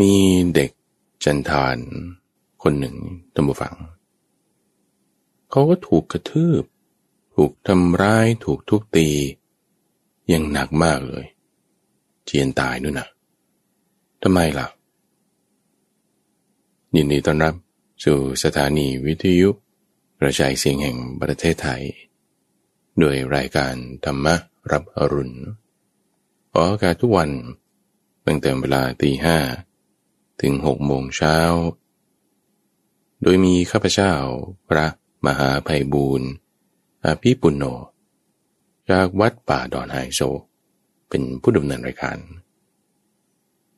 [0.00, 0.12] มี
[0.54, 0.70] เด็ก
[1.24, 1.76] จันทาน
[2.62, 2.96] คนหนึ่ง
[3.34, 3.74] ตัมบูฟัง
[5.50, 6.64] เขาก็ถูกกระทืบ
[7.34, 9.08] ถูกทำร้าย ถูกทุกตี
[10.28, 11.26] อยังหนักมากเลย
[12.24, 13.08] เจียนตายนู่นนะ
[14.22, 14.66] ทำไมล่ะ
[16.94, 17.54] ยินดีต้อนรับ
[18.04, 19.50] สู่สถานีวิทยุ
[20.20, 21.82] กระจายเสียงแห่งประเทศไทย
[22.98, 23.74] โดยรายการ
[24.04, 24.26] ธรรม
[24.70, 25.36] รับอรุณ
[26.52, 27.30] ออกอากาศทุกวัน
[28.26, 29.36] ตั้งแต่เวลาตีห้า
[30.40, 31.36] ถึงหกโมงเช้า
[33.22, 34.12] โดยมีข้าพเจ้า
[34.68, 34.86] พระ
[35.26, 36.28] มหาภัยบูรณ์
[37.04, 37.64] อาภิปุณโญ
[38.90, 40.20] จากวัดป่าดอนไฮโซ
[41.08, 42.18] เป็นผู้ดำเนินรายการ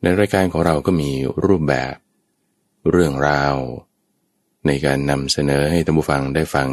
[0.02, 1.10] ในรายการของเราก็มี
[1.44, 1.94] รูปแบบ
[2.90, 3.56] เรื่องราว
[4.66, 6.68] ในการนำเสนอให้ท่านผู้ฟังได้ฟัง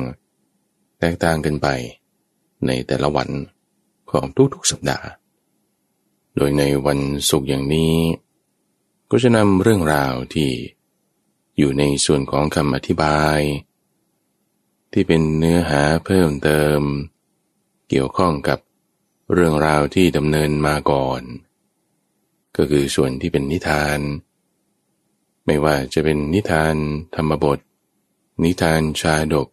[1.00, 1.68] แตกต่างกันไป
[2.68, 3.30] ในแต่ละวัน
[4.12, 5.08] ของทุกๆสัปดาห์
[6.36, 7.94] โดยในวันศุกร์อย่างนี้
[9.10, 10.52] ก็จะนำเรื่องราวที่
[11.58, 13.40] อยู่ในส่วนของคำอธิบาย
[14.92, 16.80] ที่เป็นเนื้อหาเพิ่มเติม
[17.90, 18.60] เกี่ยวข้องกับ
[19.34, 21.22] เรื่องราวที่ดำเนินมาก่อน
[22.58, 24.00] ก็คือส่วนที่เป็นนิทาน
[25.46, 26.76] ไม่ว่าจะเป็นนิทาน
[27.16, 27.60] ธรรมบท
[28.44, 29.48] นิทานชาดก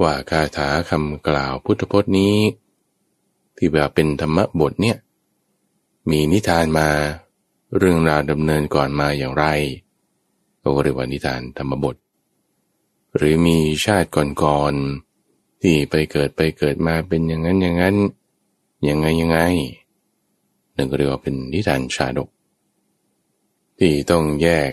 [0.00, 2.36] ว่าคาถาคำกล่าวพุทธพจน์นี้
[3.56, 4.96] ที่แบบเป็นธรรมบทเนี่ย
[6.10, 6.88] มีนิทานมา
[7.74, 9.44] เรื่องราวดำเนินก่อนมาอย่างไร
[10.62, 11.96] ก็เรียกว่านิทานธรรมบท
[13.16, 17.96] หรือมีชาติก่อนๆที่ไปเกิดไปเกิดมาเป็นอย่างนั้นอย่างนั้น
[18.84, 19.38] อยังไงยังไง
[20.76, 22.28] นั่นก็เรียกว่าเป็นนิทานชาดก
[23.78, 24.70] ที่ต้องแยก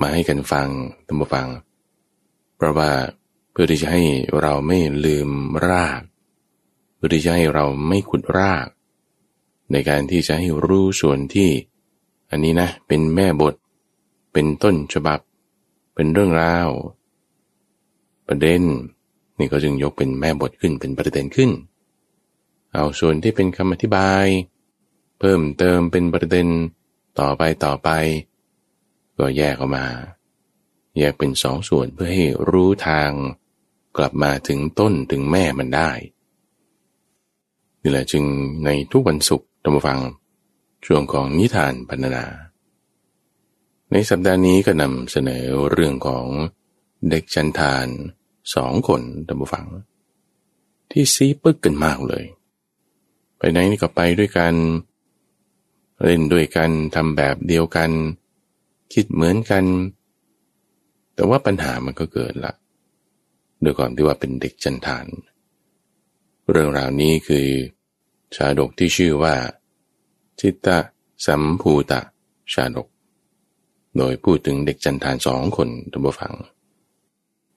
[0.00, 0.68] มาให้กันฟัง
[1.06, 1.48] ตั้งฟัง
[2.56, 2.90] เพราะว่า
[3.50, 4.02] เพื่อที่จะให้
[4.40, 5.28] เราไม่ลืม
[5.68, 6.00] ราก
[6.94, 8.66] เพื่อที่จะให้เราไม่ขุดราก
[9.72, 11.50] ในการที่จะให้รู้ส่วนที่
[12.30, 13.54] อันนี้นะ เป็นแม่บท
[14.32, 15.20] เป็นต้นฉบับ
[15.94, 16.68] เป็นเรื่องราว
[18.28, 18.62] ประเด็น
[19.38, 21.50] นี่ก็จึงยกเป็นแม่บทขึ้นเป็นประเด็นขึ้น
[22.74, 24.26] เอาส่วนที่เป็นคำอธิบาย
[25.18, 26.48] เพิ่มเติมเป็นประเด็น
[27.20, 27.88] ต่อไปต่อไป
[29.18, 29.86] ก็แยกออกมา
[30.98, 33.10] แยกเป็นสองส่วนเพื่อให้รู้ทาง
[33.96, 35.90] กลับมาถึงต้นถึงแม่มันได้
[37.82, 38.24] นี่แหละจึง
[38.64, 39.98] ในทุกวันศุกร์ธรรมฟัง
[40.86, 42.26] ช่วงของนิทานพันนา
[43.92, 46.26] ในสัปดาห์นี้ก็นำเสนอเรื่องของ
[47.10, 47.86] เด็กชันทาน
[48.54, 49.66] สองคนท่านผู้ฟัง
[50.90, 52.24] ที่ซีปึกกันมากเลย
[53.38, 54.54] ไปไหนนี่ก็ไปด้วยกัน
[56.04, 57.90] เล่นด้วยกันทำแบบเดียวกัน
[58.92, 59.64] คิดเหมือนกัน
[61.14, 62.52] แต่ว่าปัญหามันก็เกิดละ
[63.64, 65.06] ด้วยความที่ว่าเป็นเด็กจันทาน
[66.50, 67.46] เรื่องราวนี้คือ
[68.34, 69.34] ชาดกที่ชื่อว่า
[70.40, 70.78] จิตตะ
[71.26, 72.00] สัมภูตะ
[72.52, 72.88] ชาดก
[73.96, 76.34] โดยพูดถึงเด็กจันทานสองคนท่านผู้ฟัง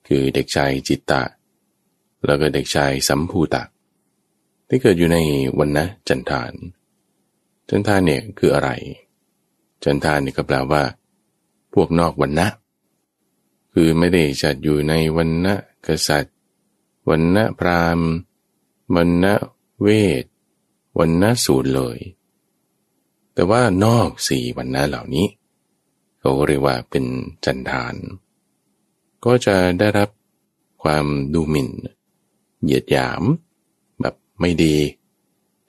[0.08, 1.24] คือเด็กชายจิตตะ
[2.26, 3.64] แล้วก็เด็กชายสัมภูตะ
[4.68, 5.18] ที่เกิดอยู่ใน
[5.60, 6.54] วันนะจันทาน
[7.70, 8.70] จันทานเนี่ยคืออะไร
[9.84, 10.84] จันทานเนี่ยก็แปลว่า
[11.74, 12.48] พวกนอกวันนะ
[13.74, 15.54] คือไม่ได้จัดอยู่ในวันนะ
[15.86, 16.36] กษัตริย์
[17.10, 18.10] วันนะพราหมณ์
[18.96, 19.34] วันนะ
[19.82, 19.88] เว
[20.22, 20.24] ท
[21.00, 22.00] วันนะสูตรเลย
[23.34, 25.28] แต่ว่านอกสี่วันนะเหล่านี้
[26.20, 27.06] เขาเรียกว่าเป็น
[27.46, 27.96] จันทาน
[29.26, 30.10] ก็จะได้รับ
[30.84, 31.70] ความดูหมิ่น
[32.64, 33.24] เหยียดหยาม
[34.02, 34.76] แบบไม่ดี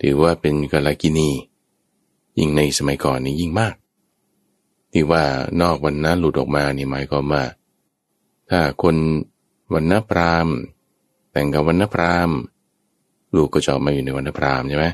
[0.00, 1.30] ถือว่าเป็นกาลกินี
[2.38, 3.74] ยิ่งในสมัยก่อนนี่ยิ่งมาก
[4.92, 5.24] ที่ว่า
[5.62, 7.44] นอกวันนั้นหลุดออกมานี่หมายความว่า
[8.50, 8.96] ถ้าคน
[9.74, 10.48] วันนพราม
[11.32, 12.30] แต่งกับวันนพราม
[13.34, 14.86] ลูกก็จะมาอยู่ในวันนพรามใช่ไหม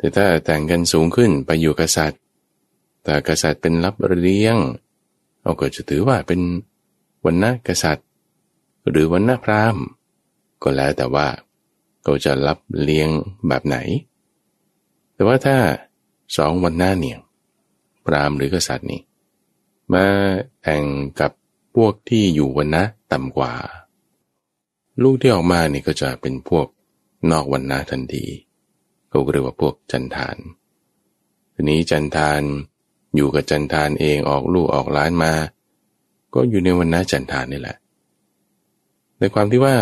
[0.00, 2.20] แต่ถ้าแต่งกันสูงขึ้นไปอยู่กษัตริย์
[3.04, 4.56] แต่กษัตริย์เป็นรับเลี้ยง
[5.42, 6.40] เราก็จะถือว่าเป็น
[7.24, 8.06] วันนะกษัตริย์
[8.88, 9.84] หรือวันนะพราหมณ์
[10.62, 11.26] ก็แล้วแต่ว่า
[12.02, 13.08] เขาจะรับเลี้ยง
[13.48, 13.76] แบบไหน
[15.14, 15.56] แต่ว่าถ้า
[16.36, 17.18] สองวันหน้าเนี่ย
[18.06, 19.02] พราหมณ์หรือกษัตริย์นี่
[19.92, 20.04] มา
[20.62, 20.84] แต่ง
[21.20, 21.32] กับ
[21.74, 22.82] พวกที่อยู่วันนะ
[23.12, 23.52] ต่ำกว่า
[25.02, 26.66] ลูกที่ออกมานี่ก็จะเป็นพวก
[27.30, 28.24] นอกวันนะทันที
[29.10, 30.36] เขาเรียกว่าพวกจันทาน
[31.54, 32.42] ทีนี้จันทาน
[33.16, 35.32] อยู่กับจันทานเองออกลูกออกล้านมา
[36.34, 37.76] ก็อยู่ในวันนาจันทานนี่แหละ
[39.18, 39.76] ในความที่ว่า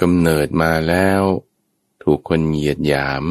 [0.00, 1.20] กำเนิดมาแล้ว
[2.04, 3.24] ถูกคนเหยียดหยาม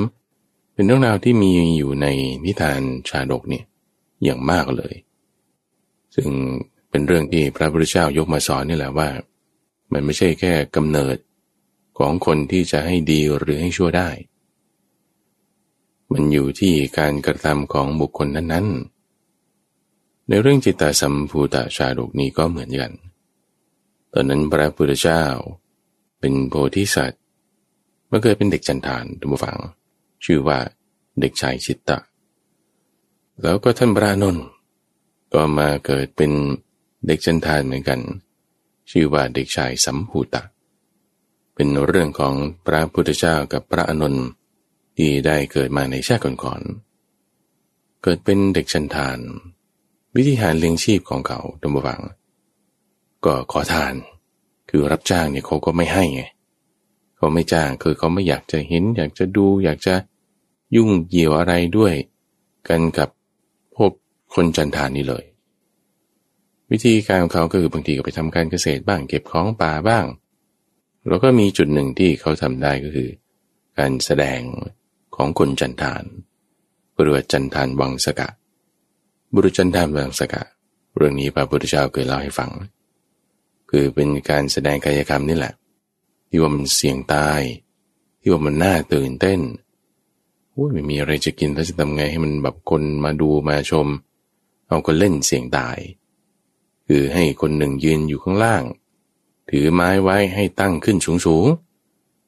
[0.73, 2.07] เป็นเรื่องราวที่มีอยู่ใน
[2.45, 3.65] นิทานชาดกเนี่ย
[4.23, 4.93] อย่างมากเลย
[6.15, 6.27] ซึ่ง
[6.89, 9.09] เป็นเรื่องที่พระพุทธเจ้ายกมาสอนนี่แหละว่า
[9.93, 11.17] มันไม่ใช่แค่กำเนิด
[11.97, 14.09] ของคนที่จะให้ดีหรือให้ชั่วได้
[16.13, 22.91] มันอยู่ที่การกระทำของบุคคลนั้นๆ ในเรื่องจิตตสัมภูตชาดกนี้ก็เหมือนกัน
[24.13, 25.23] ตอนนั้นพระพุทธเจ้า
[26.19, 27.21] เป็นโพธิสัตว์
[28.07, 29.57] เมื่อเกิดเป็นเด็กจันทานทุกฝัง
[30.25, 30.59] ชื่อว่า
[31.19, 31.97] เด็กชายชิตตะ
[33.41, 34.45] แล้วก็ท่านพระนนท์
[35.33, 36.31] ก็มาเกิดเป็น
[37.07, 37.99] เด็กจันทานเหมือนกัน
[38.91, 40.43] ชื่อว่าเด็กชายสัมภูตะ
[41.55, 42.33] เป็นเรื่องของ
[42.65, 44.25] พระพุทธเจ้ากับพระอนนท์
[44.97, 49.17] ที่ได้เกิดมาในชาติก่อนๆ เกิดเป็นเด็กจันทาน
[50.15, 52.01] วิธีหารเลี้ยงชีพของเขาดมบัง
[53.25, 53.93] ก็ขอทาน
[54.69, 56.23] คือรับจ้างเนี่ยเขาก็ไม่ให้ไง
[57.17, 59.95] เขาไม่จ้างคือเขาไม่อยากจะเห็น อยากจะดู อยากจะ
[60.75, 61.93] ยุ่งเกี่ยวอะไรด้วย
[62.67, 63.09] กันกับ
[63.75, 63.91] พวก
[64.33, 65.23] คนจันทานนี่เลย
[66.71, 70.05] วิธีการของเขาก็คือบางทีก็ไปทำการเกษตรบ้างเก็บของป่าบ้าง
[71.07, 73.09] แล้วก็มีจุดหนึ่งที่เขาทำได้ก็คือ
[73.79, 74.39] การแสดง
[75.15, 76.03] ของคนจันทาน
[76.99, 78.29] หรือจันทานวังสกะ
[79.33, 80.43] บุรุษจันทามวังสกะ
[80.95, 82.51] เรื่องนี้พระพุทธเจ้าเคยเล่าให้ฟัง
[83.69, 85.53] คือเป็นการแสดงกายกรรมนี่แหละ
[86.29, 87.41] ที่ว่ามันเสี่ยงตาย
[88.19, 89.39] ที่ว่ามันน่าตื่นเต้น
[90.51, 93.87] โอ้ยไม่มีอะไรจะกินแล้วจะทำไงให้มันแบบคนมาดูมาชม
[94.67, 95.77] เอาก็เล่นเสียงตาย
[96.87, 98.63] คือให้คนหนึ่งยืนอยู่ข้างล่าง
[99.49, 101.45] ถือไม้ไว้ให้ตั้งขึ้นสูงสูง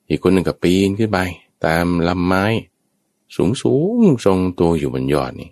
[0.09, 1.19] อีกคนหนึ่งก็ปีนขึ้นไป
[1.65, 2.45] ตามลำไม้
[3.35, 5.51] สูงสูงทรงตัวอยู่บนยอดนี่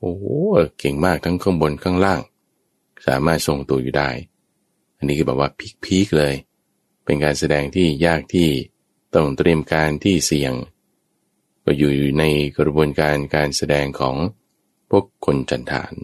[0.00, 0.24] โอ้โห
[0.78, 2.20] เก่งมากทั้งข้างบนข้างล่าง
[3.06, 4.10] สามารถทรงตัวอยู่ได้
[4.96, 5.50] อันนี้คือแบบว่า
[5.84, 6.34] พีคๆเลย
[7.04, 8.48] เป็นการแสดงที่ยากที่
[9.14, 10.52] ต้องเตรียมการที่เสี่ยง
[11.64, 12.24] ก็อยู่ใน
[12.58, 14.16] กระบวนการการแสดงของ
[14.90, 15.94] พวกคนจันทาน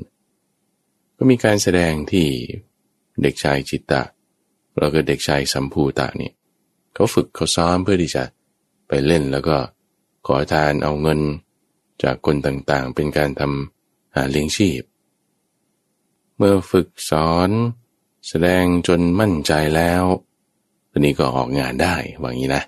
[1.16, 2.28] ก็มีการแสดงที่
[3.22, 4.02] เด็กชายจิตตะ
[4.78, 6.30] แล้วก็เด็กชายสัมภูตะนี่
[6.94, 8.24] เขาฝึกเขาซ้อมเพื่อที่จะ
[8.88, 9.56] ไปเล่นแล้วก็
[10.26, 11.20] ขอทานเอาเงิน
[12.02, 14.82] จากคนต่างๆ เป็นการทำหาเลี้ยงชีพ
[16.36, 17.50] เมื่อฝึกสอน
[18.28, 20.02] แสดงจนมั่นใจแล้ว
[20.90, 22.62] ตอนนี้ก็ออกงานได้ว่างี้นะ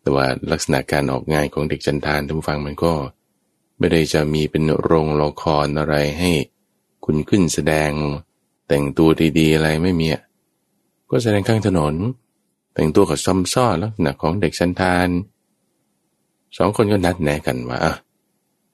[0.00, 2.92] แต่ว่าลักษณะการออกงานของเด็กจันทานท่านฟังมันก็
[3.78, 6.30] ไม่ได้จะมีเป็นโรงละครอะไรให้
[7.04, 7.90] คุณขึ้นแสดง
[8.68, 10.08] แต่งตัวดีๆอะไรไม่มี
[11.10, 11.94] ก็แสดงข้างถนน
[12.74, 15.08] แต่งตัวกับซ้อมซ้อลักษณะของเด็กชันทาน
[16.56, 17.80] สองคนก็นัดแนะกันว่า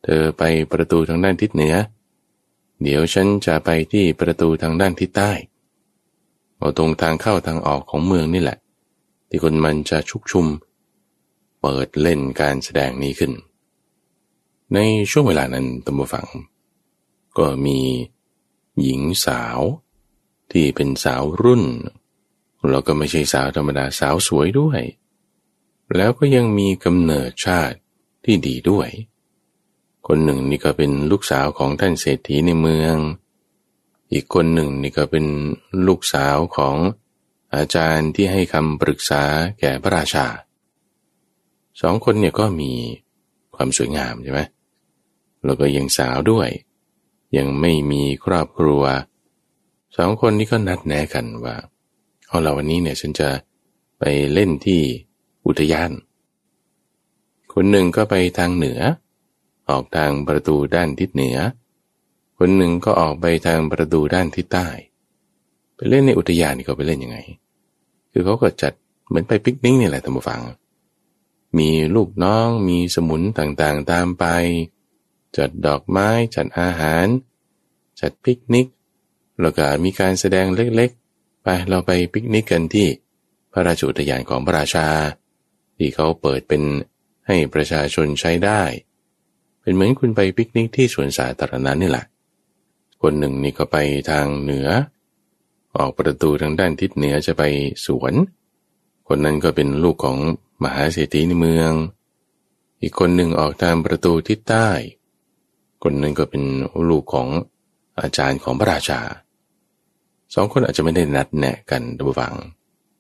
[0.03, 0.43] เธอไป
[0.73, 1.75] ประตูทางด้านทิศเหนือ
[2.83, 5.33] เดี๋ยวฉันจะไปที่ประตูทางด้านทิศใต้
[6.57, 8.59] เอาตรงทางเข้าทางออกของเมืองนี่แหละ
[9.29, 10.47] ที่คนมันจะชุกชุม
[11.61, 13.33] เปิดเล่นการแสดงนี้ขึ้น
[14.75, 14.79] ใน
[15.11, 16.27] ช่วงเวลานั้นตัมฟัง
[17.39, 17.79] ก็มี
[18.83, 19.59] หญิงสาว
[20.53, 21.65] ที่เป็นสาวรุ่น
[22.71, 24.81] แล้วก็ไม่ใช่สาวธรรมดาสาวสวยด้วย
[25.97, 27.79] แล้วก็ยังมีกำเนิดชาติ
[28.25, 28.89] ที่ดีด้วย
[30.07, 32.97] คนหนึ่งนี่ก็เป็นลูกสาวของท่านเศรษฐีในเมือง
[34.13, 35.27] อีกคนหนึ่งนี่ก็เป็น
[35.87, 36.77] ลูกสาวของ
[37.55, 39.23] อาจารย์ที่ให้คำปรึกษา
[39.61, 40.27] แก่พระราชา
[41.81, 42.73] สองคนเนี่ยก็มี
[43.55, 44.41] ความสวยงามใช่ไหม
[45.45, 46.49] แล้วก็ยังสาวด้วย
[47.37, 48.83] ยังไม่มีครอบครัว
[49.97, 51.57] สองคนนี้ก็นัดแนะกันว่า
[52.29, 53.29] เอาเราวันนี้เนี่ยฉันจะ
[53.99, 54.83] ไปเล่นที่
[55.47, 55.91] อุทยาน
[57.53, 58.81] คนหนึ่งก็ไปทางเหนือ
[59.69, 61.39] ออกทางประตูด้านทิศเหนือ
[62.39, 64.69] คนหนึ่งก็ออกไปทางประตูด้านทิศใต้
[65.75, 67.19] ไปเล่นในอุทยานนี่เขาไปเล่นยังไง
[68.13, 68.73] คือเขาก็จัด
[69.09, 70.41] เหมือนไปปิกนิกนี่แหละท่านผู้ฟัง
[71.59, 74.25] มีลูกน้องมีสมุนต่างๆตามไป
[75.37, 77.07] จัดดอกไม้จัดอาหาร
[78.01, 78.67] จัดปิกนิก
[79.41, 82.87] แล้วก็มีการแสดงเล็กๆ ไปเราไปปิกนิกกันที่
[83.53, 84.87] พระราชอุทยานของพระราชา
[85.83, 86.63] ที่เขาเปิดเป็น
[87.27, 88.63] ให้ประชาชนใช้ได้
[89.63, 92.07] เป็นเหมือนคุณไปปิกนิกที่สวนสาธารณะนี่แหละ
[93.03, 93.77] คนหนึ่งนี่ก็ไป
[94.11, 94.69] ทางเหนือ
[95.77, 97.43] ออกประตูทางด้านทิศเหนือจะไป
[97.87, 98.13] สวน
[99.09, 100.19] คนนั้นก็เป็นลูกของ
[100.63, 101.73] มหาเศรษฐีในเมือง
[102.83, 104.69] อีกคนหนึ่งออกทางประตูทิศใต้
[105.83, 106.45] คนนั้นก็เป็น
[106.91, 107.29] ลูกของ
[108.01, 109.01] อาจารย์ของพระราชา
[110.35, 112.35] สองคนอาจจะไม่ได้นัดแนะกันระวัง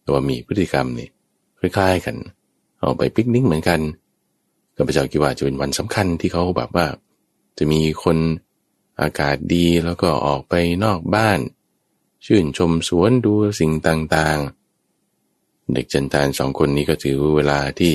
[0.02, 1.08] แต่ว่ามีพฤติกรรมนี่
[1.58, 2.16] คล้ายๆกัน
[2.82, 3.80] ออกไปปิกนิกเหมือนกัน
[4.76, 6.86] ข้าพเจ้าคิดว่าจะเป็นวันสำคัญที่เขาแบบว่า
[7.58, 8.16] จะมีคน
[9.00, 11.38] อากาศดีแล้วก็ออกไปนอกบ้าน
[12.26, 17.94] ชื่นชมสวนดูสิ่งต่างๆ เด็กจันทานสองคนนี้ก็ถือเวลาที่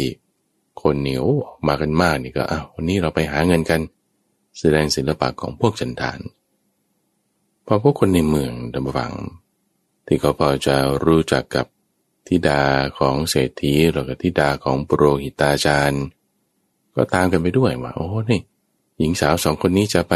[0.82, 3.82] คนเหนียวออกมากันมากนี่ก็อ้าววันนี้เราไปหาเงินกัน
[4.60, 6.20] แสดงศิลปะของพวกจันทาน
[7.66, 9.14] พอพวกคนในเมืองดำฟัง
[10.08, 10.76] ที่เขาพอจะ
[11.06, 11.66] รู้จักกับ
[12.28, 12.62] ทิดา
[12.98, 16.04] ของเศรษฐีหรือกับทิดาของปุโรหิตาจารย์
[16.96, 18.42] ก็ตามกันไปด้วยว่าโอ้นี่
[18.98, 20.14] หญิงสาวสองคนนี้จะไป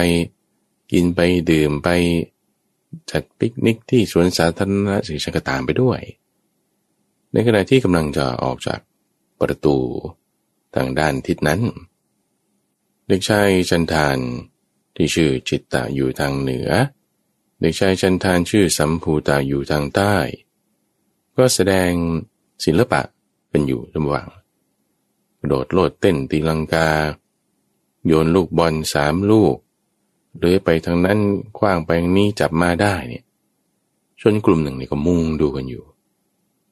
[0.92, 1.20] กินไป
[1.52, 1.90] ดื่มไป
[3.12, 6.00] จัดปิกนิกที่สวนสาธารณะสิฉันก็ตามไปด้วย
[7.32, 8.80] ในขณะที่กำลังจะออกจาก
[9.40, 9.78] ประตู
[10.76, 11.62] ทางด้านทิศนั้น
[13.08, 14.18] เด็กชายจันทาน
[14.96, 16.70] ที่ชื่อจิตตะอยู่ทางเหนือ
[17.60, 20.16] เด็กชายจันทานชื่อสัมภูตาอยู่ทางใต้
[21.40, 21.92] ก็แสดง
[22.66, 23.02] ศิลปะ
[23.50, 24.28] เป็นอยู่ระหว่าง
[25.48, 26.88] โดดโลดเต้นตีลังกา
[28.06, 29.56] โยนลูกบอลสามลูก
[30.38, 31.20] เลื้อยไปทางนั้น
[31.58, 33.24] คว้างไปทางนี้จับมาได้เนี่ย
[34.22, 35.84] ชนกลุ่มหนึ่งนี่ก็มุงดูกันอยู่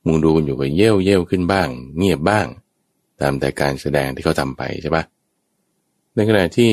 [0.06, 2.48] มุงดูกันอยู่ก็เย่วเย่วขึ้นบ้าง เงียบบ้าง
[3.22, 5.04] ตามแต่การแสดงที่เขาทำไปใช่ปะ
[6.16, 6.72] ในขณะที่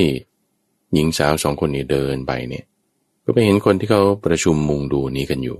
[0.92, 2.64] หญิงสาวสองคนนี้เดินไปเนี่ย
[3.24, 5.58] ก็ไปเห็นคนที่เขาประชุมมุงดูนี้กันอยู่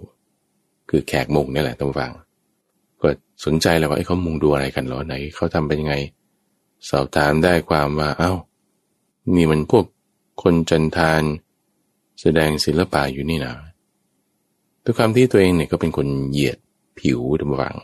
[0.90, 2.12] คือแขกมุงนี่แหละต้องฟัง
[3.04, 3.10] ก็
[3.44, 5.94] สนใจแล้วว่าไอ้เขามุงดูอะไรกันหรอไหนเขาทำเป็นยังไง
[6.90, 8.32] สอบถามได้ความว่าเอา้า
[9.34, 9.84] นี่มันพวก
[10.42, 11.22] คนจันทาน
[12.20, 13.54] แสดงศิลปะอยู่นี่นะ
[14.82, 16.58] ด้วยความที่ตัวเองเนี่ยก็เป็นคนเหยียด
[16.98, 17.76] ผิวดำวัง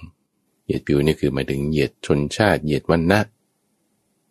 [0.64, 3.20] เหยียดผิวนี่คือหมายถึงเหยียดชนชาติ เหยียดวันนะ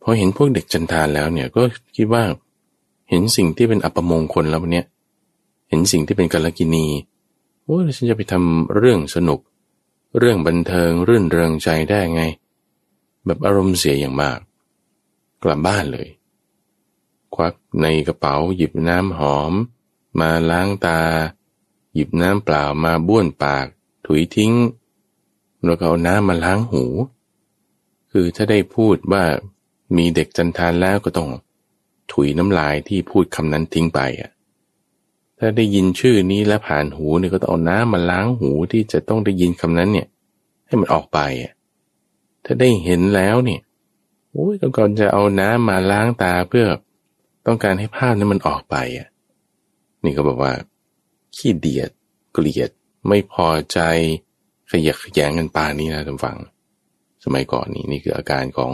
[0.01, 1.61] พอเห็นพวกเด็กจันทานแล้วเนี่ยก็
[1.95, 2.23] คิดว่า
[3.09, 4.83] เห็นสิ่งที่เป็นอัปมงคลแล้ววันนี้
[5.69, 6.85] เห็นสิ่งที่เป็นกาลกินี
[7.63, 9.39] โอ้ฉันจะไปทำเรื่องสนุก
[10.17, 12.23] เรื่องบันเทิงรื่นเริงใจได้ไง
[13.25, 14.39] แบบอารมณ์เสียอย่างมาก
[15.43, 16.07] กลับบ้านเลย
[17.35, 19.53] ควักในกระเป๋าหยิบน้ำหอม
[20.19, 21.01] มาล้างตา
[21.93, 23.65] หยิบน้ำเปล่ามาบ้วนปาก
[24.05, 24.53] ถุยทิ้ง
[25.63, 26.85] แล้วก็เอาน้ำมาล้างหู
[28.11, 29.23] คือถ้าได้พูดว่า
[29.97, 31.29] มีเด็กจันทานแล้วก็ต้อง
[32.11, 34.31] ถุยน้ำลายที่พูดคำนั้นทิ้งไปอะ
[35.39, 40.07] ถ้าได้ยินชื่อนี้แล้วผ่านหูเนี่ยก็ต้องเอาน้ำมาล้างหูที่จะต้องได้ยินคำนั้นเนี่ย
[40.67, 41.53] ให้มันออกไปอะ
[42.45, 43.61] ถ้าได้เห็นแล้วเนี่ย
[44.31, 46.67] โอ้ยต้องก่อนจะเอาน้ำมาล้างตาเพื่อ
[47.45, 49.07] ต้องการให้ภาพนั้นมันออกไปอะ
[50.03, 50.53] นี่ก็บอกว่า
[51.35, 51.89] ขี้เดียด
[52.33, 52.69] เกลียด
[53.07, 53.79] ไม่พอใจ
[54.71, 56.37] ขยักขยงกันปานี้นะท่านฟัง
[57.23, 58.71] สมัยก่อนนี้นี่คืออาการของ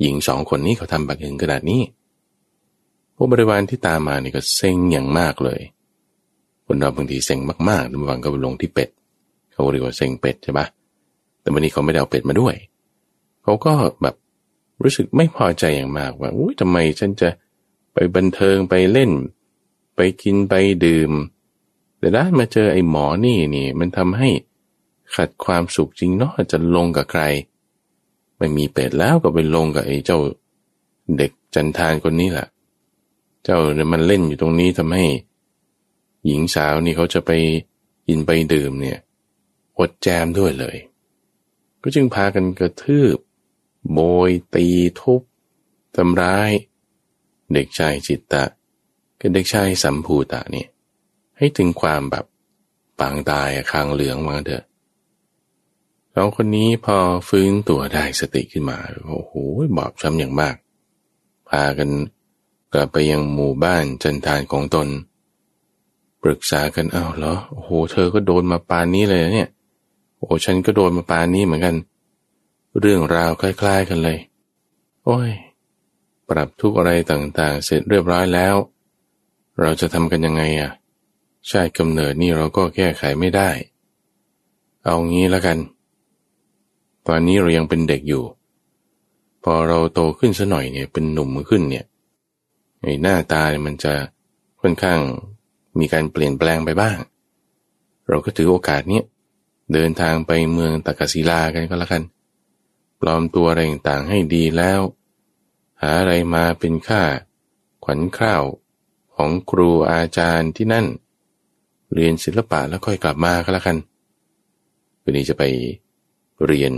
[0.00, 1.80] หญิงสองคนนี้เขาทำแบบถึงขนาดนี้
[3.20, 5.60] วกบริวารที่ตามมานี่ก็เซ็งอย่างมากเลย
[6.66, 8.88] คนเราบางทีเซ็งมากๆท่านฟังก็ลงที่เป็ด
[9.52, 10.66] เขาเรียกว่าเซ็งเป็ดใช่ปะ
[11.40, 12.54] แต่วันนี้เขาไม่ได้เอาเป็ดมาด้วย
[13.42, 13.72] เขาก็
[14.02, 14.14] แบบ
[14.82, 17.28] รู้สึกไม่พอใจอย่างมากว่าอุ้ยทำไมฉันจะ
[17.92, 19.10] ไปบันเทิงไปเล่น
[19.96, 21.12] ไปกินไปดื่ม
[21.98, 24.28] แต่ด้านมาเจอไอ้หมอนี่นี่ มันทำให้
[25.14, 27.22] ขัดความสุขจริงเนาะจะลงกับใคร
[28.38, 30.18] ไม่มีเป็ดแล้วก็ไปลงกับไอ้เจ้า
[31.16, 32.46] เด็กจันทานคนนี้แหละ
[33.44, 35.04] เจ้าเนี่ยมันเล่นอยู่ตรงนี้ทำให้
[36.26, 37.30] หญิงสาวนี่เขาจะไป
[38.06, 38.98] กินไปดื่มเนี่ย
[39.78, 40.76] อดแจมด้วยเลย
[41.82, 43.16] ก็จึงพากันกระทืบ
[43.92, 44.66] โบย ตี
[45.00, 45.20] ทุบ
[45.96, 46.50] ทำร้าย
[47.52, 48.44] เด็กชายจิตตะ
[49.20, 50.68] กับเด็กชายสัมภูตะเนี่ย
[51.38, 52.24] ให้ถึงความแบบ
[53.00, 54.64] ปางตายคางเหลืองมาเถอะ
[56.12, 56.96] เราคนนี้พอ
[57.28, 58.78] ฟื้นตัวได้สติขึ้นมา
[59.08, 59.32] โอ้โห
[59.76, 60.56] บอบช้ำอย่างมาก
[61.48, 61.90] พากัน
[62.72, 64.88] กลับไปยังหมู่บ้านจันทานของตน
[66.22, 69.48] ปรึกษากันอ้าวเหรอโอ้โหเธอก็โดนมาปานนี้เลยเนี่ย
[70.18, 71.76] โอ้ฉันก็โดนมาปานนี้เหมือนกัน
[72.80, 74.18] เรื่องราวคล้ายๆกันเลย
[75.04, 75.30] โอ้ย
[76.28, 78.54] ปรับทุกอะไรต่างๆ เสร็จเรียบร้อยแล้ว
[79.60, 80.70] เราจะทำกันยังไงอะ
[81.50, 83.50] ชาติกำเนิดนี่เราก็แก้ไขไม่ได้
[84.84, 85.58] เอางี้แล้วกัน
[87.06, 88.24] ตอนนี้เรายังเป็นเด็กอยู่
[89.44, 91.84] พอเราโตขึ้นสัหน่อยเนี่ยเป็นหนุ่มขึ้นเนี่ย
[92.82, 93.94] ไอ้หน้าตาเนี่ยมันจะ
[94.60, 95.00] ค่อนข้าง
[95.78, 96.98] มีการเปลี่ยนแปลงไปบ้าง
[98.08, 99.02] เราก็ถือโอกาสนี้
[99.72, 102.02] เดินทางไปเมืองตากศิลากันก็แล้วกัน
[103.00, 104.80] ปลอมตัวอะไรต่างๆให้ดีแล้ว
[105.80, 107.02] หาอะไรมาเป็นค่า
[107.84, 108.44] ขวัญข้าว
[109.16, 110.86] ของครูอาจารย์ที่นั่น
[111.94, 113.76] เรียนศิลปะแล้วค่อยกลับมาก็แล้วกัน
[115.02, 115.44] วันนี้จะไป
[116.46, 116.72] เรียน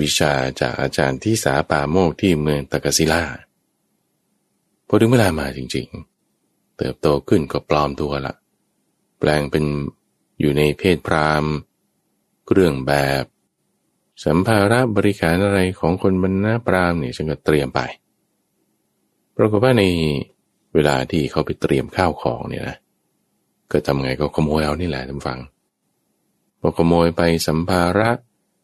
[0.00, 3.22] วิชาจากอาจารย์ที่สาป่าโมกที่เมืองตะกศิลา
[4.88, 8.34] พอถึงเวลามาจริงๆ เติบโตขึ้นก็ปลอมตัวละ
[9.18, 9.64] แปลงเป็น
[10.40, 11.44] อยู่ในเพศพราม
[12.46, 13.24] เครื่องแบบ
[14.24, 17.80] สัมภาระบริการอะไรของคนบรรณาพรามเนี่ยฉันก็เตรียมไป
[19.36, 19.84] ปรากฏว่าใน
[20.74, 22.76] เวลาที่เขาไปเตรียมข้าวของเนี่ยนะ
[23.70, 25.38] ก็ทำไงก็ขโมยเอานี่แหละท่านฟัง
[26.60, 28.10] พอขโมยไปสัมภาระ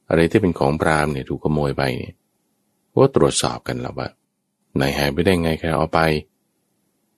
[0.08, 2.14] อะไรที่เป็นของปรามเนี่ยถูกขโมยไปเนี่ย
[3.02, 4.08] ก็ตรวจสอบกันแล้วว่า
[4.74, 6.00] ไหนหายไปได้ไงใครเอาไป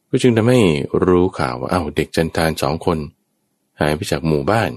[0.09, 0.61] ก็จึงทำให้
[1.07, 2.99] รู้ข่าวว่าเอา้าเด็กจันทานสองคน
[3.81, 4.71] หายไปจากหมู่บ้าน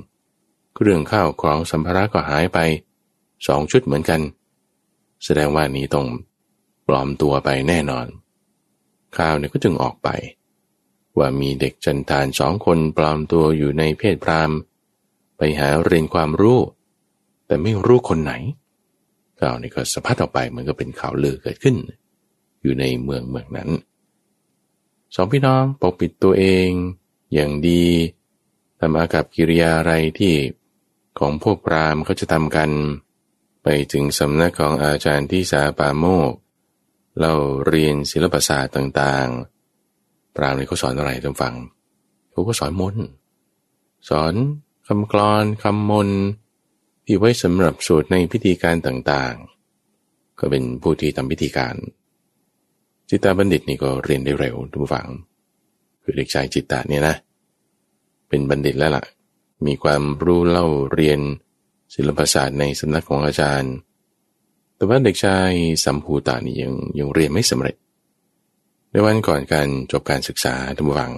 [0.76, 2.60] เครื่องข้าวของสัมภาระก็หายไป
[3.48, 4.22] สองชุดเหมือนกัน
[5.24, 6.08] แสดงว่านี้ต้อง
[6.88, 8.06] ปลอมตัวไปแน่นอน
[9.18, 10.10] ข่าวเนี่ยก็จึงออกไป
[11.18, 14.52] ว่ามีเด็กจันทานสองคนปลอมตัวอยู่ในเพศพราม
[15.38, 16.60] ไปหาเรียนความรู้
[17.46, 18.34] แต่ไม่รู้คนไหน
[19.40, 21.76] ข่าวนี้ก็สะพัดออกไปเหมือนกับเป็นข่าวลือเกิดขึ้น
[22.62, 23.70] อยู่ในเมืองเมืองนั้น
[25.16, 26.70] สองพี่น้องปกปิดตัวเอง
[27.34, 27.86] อย่างดี
[28.80, 30.34] ทำอากับกิริยาอะไรที่
[31.20, 32.72] ของพวกพรามเขาจะทำกัน
[33.64, 36.34] ไปถึงสำนักของอาจารย์ที่สาปาโมก
[37.20, 37.32] เรา
[37.68, 41.56] เรียนศิลปศาสตร์ต่างๆพรามนี่เขาสอนอะไรท่านฟัง
[42.32, 42.96] เขาก็สอนมน
[44.10, 44.34] สอน
[44.88, 46.10] คำกรอนคำมน
[47.06, 51.76] ที่ไว้สำหรับสวดในพิธีการต่างๆ ก็เป็นผู้ที่ทำพิธีการ
[53.10, 55.08] จิตตาบัณฑิตนี่ก็เรียนได้เร็วทุกฝัง
[56.04, 57.16] คือเด็กชายจิตตาเนี่ยนะ
[58.30, 59.06] เป็นบัณฑิตแล้วละ่ะ
[59.66, 61.20] มีความรู้เล่าเรียน
[61.94, 63.74] ศิลปศาสตร์ในสำนักของอาจารย์
[64.76, 65.52] แต่ว่าเด็กชาย
[65.84, 67.76] สัมภูตานี่ยังยังเรียนไม่สำเร็จ
[68.92, 71.14] ในวันก่อนการจบการศึกษาทุกฝัง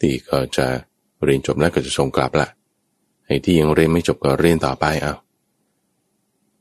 [0.00, 0.66] ที่ก็จะ
[1.24, 2.48] เรียนจบแล้วก็จะส่งกลับละ
[3.26, 5.14] ไอ้ที่ยังเรียนไม่จบก็เรียนต่อไปเอา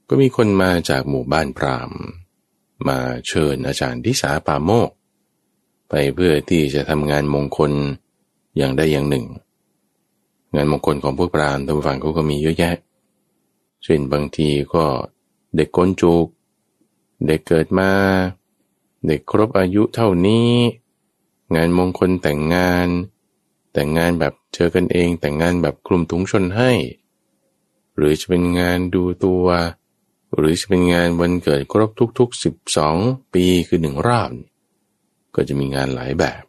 [0.10, 1.92] ก็มีคนมาจากหมู่บ้านพราม
[2.88, 4.90] มาเชิญอาจารย์ทิสาปาโมก
[5.90, 7.72] ไปเพื่อที่จะทำงานมงคล
[8.58, 9.26] อย่างใดอย่างหนึ่ง
[10.56, 12.76] งานมงคลของพวกพรามทางฝั่งเขาก็มีเยอะแยะ
[13.84, 14.86] เช่นบางทีก็
[15.56, 16.26] เด็กก้นจุก
[17.28, 17.92] เด็กเกิดมา
[19.08, 20.52] เด็กครบอายุเท่านี้
[21.56, 22.88] งานมงคลแต่งงาน
[23.74, 26.72] แต่งงานแบบเจอกันเองแต่งงานแบบกลุ่มถุงชนให้
[27.96, 29.46] หรือจะเป็นงานดูตัว
[30.36, 32.96] หรือจะเป็นงานวันเกิดครบทุกๆสิบสอง
[33.34, 34.32] ปีคือหนึ่งรอบ
[35.36, 36.44] ก็จะมีงานหลายแบบ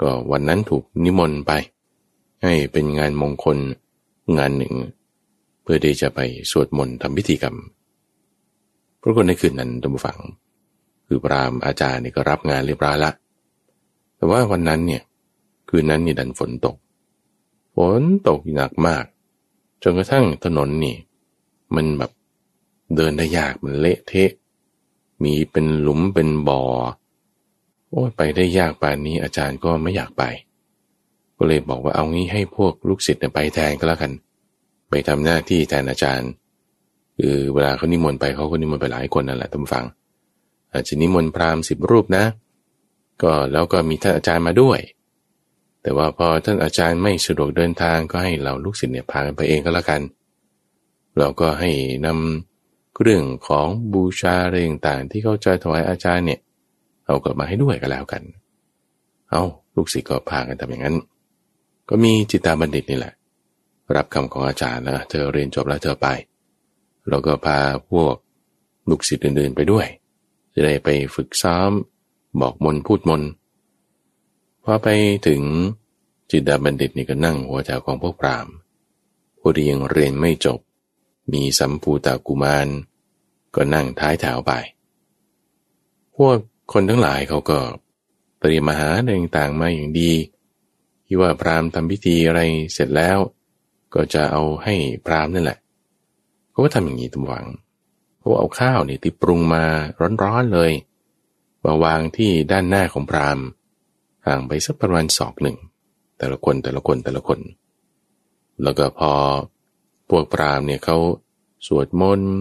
[0.00, 1.52] ก็วันนั้นถูกนิมนต์ไป
[2.42, 3.58] ให้เป็นงานมงคล
[4.38, 4.74] งานหนึ่ง
[5.62, 6.20] เพื่อที่จะไป
[6.50, 7.56] สวดมนต์ทำพิธีกรรม
[9.02, 10.18] ปรากฏในคืนนั้นท่านผู้ฟัง
[11.06, 13.10] คือพรามอาจารย์นี่ก็รับงานเรียบร้อยละ
[14.16, 15.02] แต่ว่าวันนั้นเนี่ย
[15.68, 16.76] คืนนั้นนี่ดันฝนตก
[17.76, 19.04] ฝนตกหนักมาก
[19.82, 20.96] จนกระทั่งถนนนี่
[21.74, 22.10] มันแบบ
[22.96, 24.30] เดินได้ยากมันเละเทะ
[25.22, 26.62] มีเป็นหลุมเป็นบ่อ
[27.90, 30.22] โอ้ยไปได้ยากป่านนี้อาจารย์ก็ไม่อยากไป
[31.36, 34.12] ก็เลยบอกว่าเอางี้ให้พวกลูกศิษย์ไปแทนก็แล้วกัน
[34.88, 36.30] ไปทำหน้าที่แทนอาจารย์
[37.18, 39.84] คือเวลาเขานิมนต์ไปเขาก็นิมนต์ไปหลายคนนั่นแหละท่านฟัง
[40.72, 42.24] อาจจะนิมนต์พราหมณ์สิบรูปนะ
[43.22, 44.80] ก็แล้วก็มีท่านอาจารย์มาด้วย
[45.82, 50.00] แต่ว่าพอท่านอาจารย์ไม่สะดวกเดินทางก็ให้เราลูกศิษย์เนี่ยพากันไปเองก็แล้วกัน
[51.18, 51.70] เราก็ให้
[52.06, 52.51] นำ
[53.00, 56.40] เรื่องของบูชาเรื่องต่างที่เขาจะถวายอาจารย์เนี่ย
[57.06, 58.22] เอากลับมาให้ด้วยก็แล้วกัน
[59.30, 59.42] เอา
[59.76, 60.96] ลูกศิษย์ก็พากันทำอย่างนั้น
[61.88, 63.14] ก็มีจิตตาบัณฑิตนี่แหละ
[63.96, 66.08] รับคำของอาจารย์แล้วเธอเรียนจบแล้วเธอไป
[67.08, 67.58] เราก็พา
[67.90, 68.14] พวก
[68.88, 69.86] ลูกศิษย์อื่นๆไปด้วย
[70.54, 71.70] จะได้ไปฝึกซ้อม
[72.40, 73.22] บอกมนพูดมน
[74.64, 74.88] พอไป
[75.26, 75.42] ถึง
[76.30, 78.46] จิตาบัณฑิตนี่ก็นั่งหัวแถวของพวกพราม
[79.40, 80.58] ผู้ที่ยังเรียนไม่จบ
[81.32, 82.68] มีสัมภูตากุมาร
[83.54, 84.52] ก็นั่งท้ายแถวไป
[86.16, 86.36] พวก
[86.72, 87.58] คนทั้งหลายเขาก็
[88.40, 90.12] เตรียมมาหาต่างๆมาอย่างดี
[91.06, 92.40] ที่ว่าพรามทำพิธีอะไร
[92.72, 93.18] เสร็จแล้ว
[93.94, 94.74] ก็จะเอาให้
[95.06, 95.58] พรามนั่นแหละ
[96.50, 97.46] เขาก็ทำอย่างนี้ตำหวัง
[98.18, 99.64] เขาเอาข้าวเนี่ยที่ปรุงมา
[100.22, 100.72] ร้อนๆเลย
[101.64, 103.38] มาวางที่ด้านหน้าของพราม
[104.26, 105.56] ห่างไปสักประมาณศอกหนึ่ง
[106.18, 107.38] แต่ละคนแต่ละคนแต่ละคน
[108.62, 109.12] แล้วก็พอ
[110.12, 110.98] พวกพรามเนี่ยเขา
[111.66, 112.32] สวดมนต์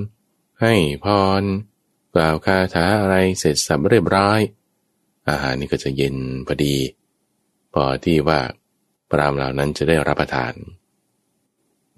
[0.62, 0.74] ให้
[1.06, 1.08] พ
[1.42, 1.44] ร
[2.16, 4.40] กล่าวคาถาอะไรเสร็จสับเรียบร้อย
[5.30, 6.16] อาหารนี่ก็จะเย็น
[6.48, 6.76] พอดี
[7.74, 8.40] พอที่ว่า
[9.12, 10.54] พรามเหล่านั้นจะได้รับประทาน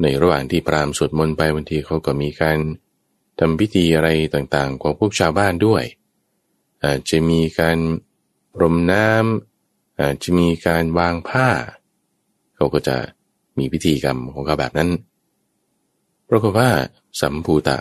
[0.02, 2.60] ในระหว่างที่พรามสวดมนต์ไปบางทีเขาก็มีการ
[3.40, 5.84] ทำพิธีอะไรต่างๆ ของพวกชาวบ้านด้วย
[6.86, 7.78] อาจจะมีการ
[8.56, 11.50] พรมน้ำอาจจะมีการวางผ้า
[12.56, 12.98] เขาก็จะ
[13.58, 14.90] มีพิธีกรรมของเขาแบบนั้น
[16.34, 16.70] รากฏว่า
[17.22, 17.78] สัมภูตะ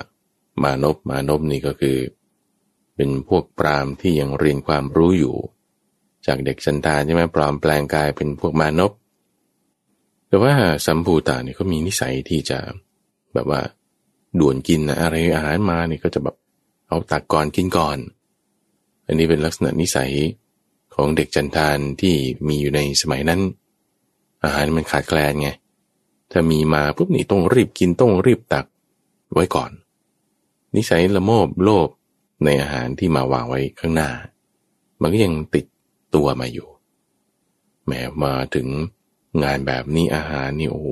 [0.62, 1.98] มานพมานพนี่ก็คือ
[2.96, 5.36] เป็นพวกปรามที่ยังเรียนความรู้อยู่
[6.26, 8.92] จากเด็กชันตาใช่ไหมปลอมแปลงกายเป็นพวกมานพ
[10.28, 10.54] แต่ว่า
[10.86, 12.58] สัมภูตะนี่ก็มีนิสัยที่จะ
[13.34, 13.60] แบบว่า
[14.40, 16.36] ด่วนกินนะอะไรอาหารมานี่ก็จะแบบ
[16.88, 17.98] เอาตักก่อนกินก่อน
[19.06, 20.12] อันนี้เป็นลักษณะนิสัย
[20.94, 22.14] ของเด็กจันทานที่
[22.48, 23.40] มีอยู่ในสมัยนั้น
[24.44, 25.50] อาหารมันขาดแคลนไง
[26.32, 28.66] ถ้ามีมาปุ๊บนี่ต้องรีบกินต้องรีบตัก
[29.32, 29.70] ไว้ก่อน
[30.74, 31.88] นิสัยละโมบโลภ
[32.44, 34.10] ในอาหารที่มาวางไว้ข้างหน้า
[35.00, 35.66] มันก็ยังติด
[36.14, 36.68] ตัวมาอยู่
[37.86, 38.68] แม้มาถึง
[39.42, 40.86] งานแบบนี้อาหารนี่โอ้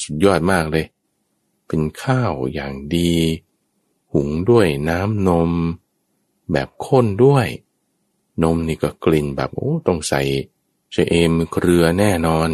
[0.00, 0.86] สุดยอดมากเลย
[1.66, 3.12] เป็นข้าวอย่างดี
[4.12, 5.50] หุงด้วยน้ำนม
[6.52, 7.46] แบบข้นด้วย
[8.42, 10.22] นมนี่ก็กลิ่นแบบโอ้ต้องใส่
[10.92, 12.50] เชเอมเครือแน่นอน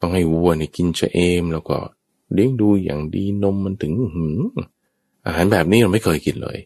[0.00, 1.76] ต้องให้วัวเนี่ยกินชะเอม แล้วก็
[2.32, 4.28] เลี้ยงดูอย่างดีนมมันถึงหื
[5.26, 6.58] อาหารแบบนี้เราไม่เคยกินเลย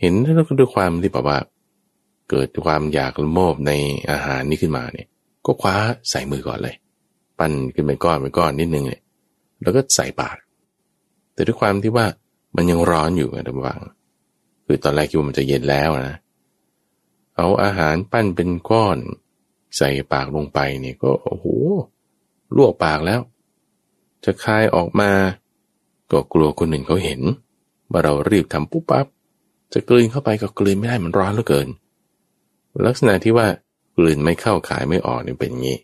[0.00, 1.38] เห็นแล้วก็ด้วยความที่แบบว่า
[2.30, 3.72] เกิดความอยากละโมบใน
[4.10, 5.08] อาหารนี้ขึ้นมาเนี่ย
[5.46, 5.74] ก็คว้า
[6.10, 6.76] ใส่มือก่อนเลย
[7.38, 9.02] ปั้นขึ้นเป็นก้อนเป็นก้อนนิดนึงเนี่ย
[9.62, 10.36] แล้วก็ใส่ปาก
[11.34, 12.06] แต่ด้วยความที่ว่า
[12.56, 13.80] มันยังร้อนอยู่นะท่านฟัง
[14.66, 16.16] คือตอนแรกคิดว่ามันจะเย็นแล้วนะ
[17.36, 18.98] เอาอาหารปั้นเป็นก้อน
[19.76, 21.46] ใส่ปากลงไปเนี่ยก็โอ้โห
[22.56, 23.20] ลวกปากแล้ว
[24.24, 25.10] จะคายออกมา
[26.10, 27.20] ก็กลัวคนอื่นเขาเห็น
[27.90, 29.06] ว่าเรารีบทำปุ๊บปั๊บ
[29.72, 31.68] จะกลืนเข้าไปก็กลืนไม่ได้มันร้อนเหลือเกิน
[32.86, 33.46] ลักษณะที่ว่า
[33.96, 35.78] กลืนไม่เข้าขายไม่ออกเนี่ยเป็นอย่างนี้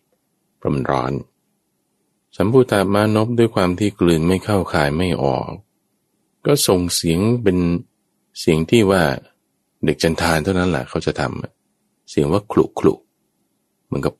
[0.56, 1.12] เพราะมันร้อน
[2.36, 5.48] สัมพุตามานพด้วยความที่กลืนไม่เข้าคายไม่ออก
[6.46, 7.58] ก็ส่งเสียงเป็น
[8.40, 9.02] เสียงที่ว่า
[9.84, 12.94] เด็กจันทานเท่านั้นแหละเขาจะทำเสียงว่าคลุคลุ
[13.86, 14.14] เหมือนกับ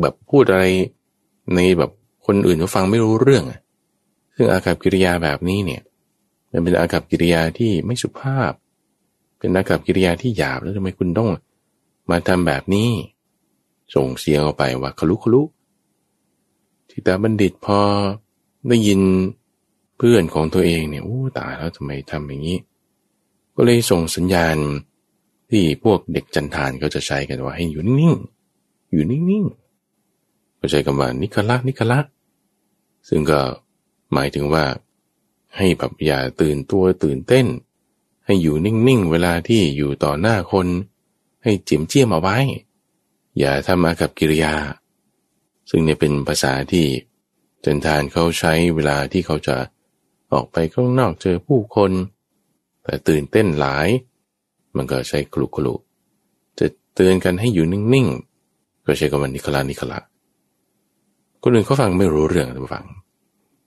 [0.00, 0.64] แบบพูดอะไร
[1.54, 1.90] ในแบบ
[2.26, 3.44] คนอื่นเขาฟังไม่รู้เรื่อง
[4.34, 5.82] ซึ่งอากับกิริยาแบบนี้เนี่ย
[6.50, 8.52] มันเป็นอากับกิริยาที่ไม่สุภาพ
[9.38, 11.30] เป็นอากับกิริยาที่หยาบแล้วทำไมคุณต้อง
[12.10, 12.90] มาทำแบบนี้
[13.94, 15.42] ส่งเสียงออกไปว่าคลุคลุ
[16.90, 17.80] ทิตาบัณฑิตพอ
[18.68, 19.00] ได้ยิน
[19.96, 22.58] เพื่อนของตัวเองเนี่ยโอ้ตายแล้วทำไมทำอย่างนี้
[23.56, 24.56] ก็เลยส่งสัญญาณ
[25.50, 29.61] ที่พวกเด็กจันทานเขาจะใช้กันว่าให้อยู่นิ่งๆอยู่นิ่งๆ
[30.62, 31.98] ก็ใช้คำว่านิคละนิคละ
[33.08, 33.40] ซึ่งก็
[34.12, 34.64] หมายถึงว่า
[35.56, 37.46] ให้แบบอย่าตื่นตัวตื่นเต้น
[38.24, 40.66] ให้อยู่นิ่งๆ เวลาที่อยู่ต่อหน้าคน
[41.42, 42.36] ให้จิมเจียมเอาไว้
[43.38, 44.54] อย่าทำอากับกิริยา
[45.70, 46.86] ซึ่งเนี่ยเป็นภาษาที่
[47.64, 49.56] จันทานเขาใช้เวลาที่เขาจะ
[50.32, 51.92] ออกไปข้างนอกเจอผู้คน
[52.84, 53.88] แต่ตื่นเต้นหลาย
[54.76, 55.74] มันก็ใช้กลุกลุ
[56.58, 59.98] จะเตือนกันให้อยู่นิ่งๆ ก็ใช้คำว่านิคลานิคละ
[61.42, 62.84] คนอื่นเขาฟังไม่รู้เรื่องหรือฟัง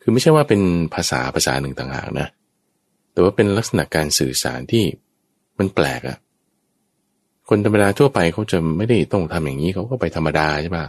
[0.02, 0.62] คือไม่ใช่ว่าเป็น
[0.94, 2.28] ภาษาภาษาหนึ่งต่างหากนะ
[3.12, 4.84] แต่ว่าเป็นลักษณะการสื่อสารที่
[5.58, 6.18] มันแปลกอะ
[7.50, 10.86] คนธรรมดาทั่วไปเขาจะไม่ได้ต้องทำอย่างนี้เขาก็ไปธรรมดาใช่ปะ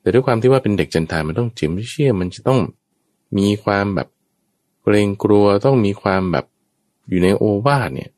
[0.00, 2.60] แต่ด้วยความที่ว่าเป็นเด็กจันทามันต้องจิมเชี่ยมันจะต้อง
[3.38, 4.08] มีความแบบ
[4.82, 6.44] เกรงกลัวต้องมีความแบบ
[7.08, 8.10] อยู่ในโอวาทเนี่ย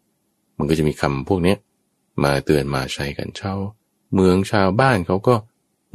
[0.59, 1.55] มันก็จะมีคำพวกนี้
[2.25, 3.55] มาเตือนมาใช้กันเช่า
[4.15, 5.35] เมืองชาวบ้านเขาก็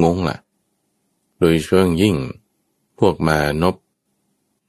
[0.04, 0.38] งงละ่ะ
[1.46, 2.16] โดยเฉพาะยิ่ง
[3.00, 3.76] พวกมานบ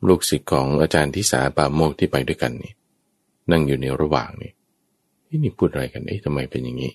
[0.09, 2.73] ลูกศิษย์ของอาจารย์ที่สาปาโมกที่ไปด้วยกันนี่
[3.51, 4.53] นั่งอยู่ในระหว่างนี่
[5.43, 6.93] นี่พูดอะไรกันเอ๊ะทำไมเป็นอย่างนี้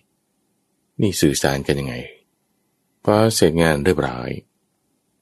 [1.02, 1.96] นี่สื่อสารกันยังไง
[3.04, 4.30] พอเสร็จงานเรียบร้อย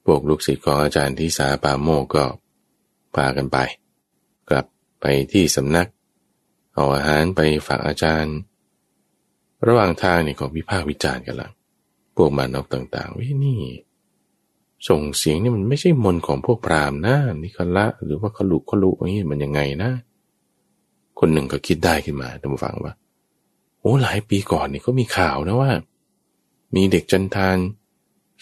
[0.05, 2.25] พวกลูกศิษย์ของอาจารย์ที่สาปาโมก็
[3.15, 3.57] พากันไป
[4.49, 4.65] กลับ
[5.01, 5.87] ไปที่สำนัก
[6.73, 8.37] เอาอาหารไปฝากอาจารย์
[9.67, 11.49] ระหว่างทางนี่ก็วิพากษ์วิจารณ์กันละ
[12.15, 13.61] พวกมานกต่างๆวินี่
[14.87, 19.91] ส่งเสียงนี่มันไม่ใช่มนของพวกพราหมณ์นะนิคละ หรือว่าขลุขลุนี่มันยังไงนะ
[21.19, 22.93] คนหนึ่งก็คิดได้ขึ้นมาท่านผู้ฟังว่า
[23.79, 25.71] โอ้หลายปีก่อนนี่ก็มีข่าวนะว่า
[26.75, 27.57] มีเด็กจันทาน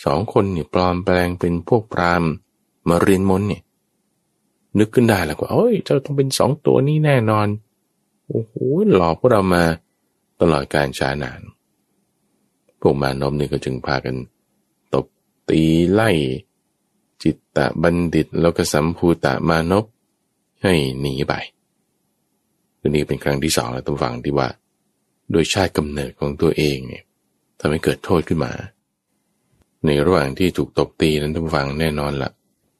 [0.06, 2.24] สองคนเนี่ยปลอมแปลงเป็นพวกพราม
[2.90, 3.62] มาเรียนมนเนี่ย
[4.80, 7.48] นึกขึ้นได้แล้วว่าเอ้ยเจ้าต้องเป็นสองตัวนี้แน่นอน
[8.28, 8.54] โอ้โห
[8.94, 9.64] หลอกพวกเรามา
[10.42, 11.42] ตลอดการช้านาน
[12.82, 14.16] พวกมานมนี่ก็จึงพากัน
[15.50, 16.10] ตีไล่
[17.24, 19.86] จิตตะบัณฑิตแล้วก็สัมภูตะมานพ
[20.64, 21.34] ให้หนีไป
[22.80, 24.50] ตัวนี้เป็นครั้งที่สองแล้วตัวฟังที่ว่า
[25.32, 27.04] โดยชาติกำเนิดของตัวเองเนี่ย
[27.60, 28.52] ทำให้เกิดโทษขึ้นมา
[29.86, 32.32] ในระหว่างที่ถูกตบตีนั้นท่านฟังแน่นอนละ่ะ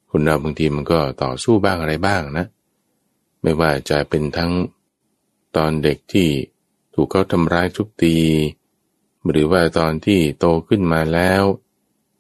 [0.10, 2.46] คนเราบางทีมันก็ต่อสู้บ้างอะไรบ้างนะ
[3.42, 4.52] ไม่ว่าจะเป็นทั้ง
[5.56, 6.30] ตอนเด็กที่
[6.94, 8.16] ถูกเขาทำร้ายทุบตี
[9.30, 11.44] หรือว่าตอนที่โตขึ้นมาแล้ว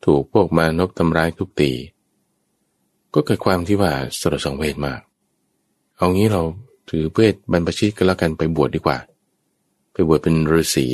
[0.05, 1.71] ถูกพวกมานพทำร้ายทุบตี
[3.13, 5.01] ก็เกิดความที่ว่าสลดสังเวชมาก
[5.97, 6.41] เอางี้เรา
[6.89, 8.97] ถือเพื่อบรรพชิตก็แล้วกันไปบวชดดีกว่า
[9.93, 10.87] ไปบวชเป็นฤาษี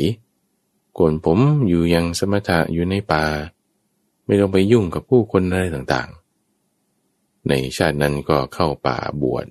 [0.93, 3.23] โกนผมอยู่ยังสมถะอยู่ในป่า
[4.25, 9.45] ไม่ต้องไปยุ่งกับผู้คนอะไรต่างๆ ในชาตินั้นก็เข้าป่าบวช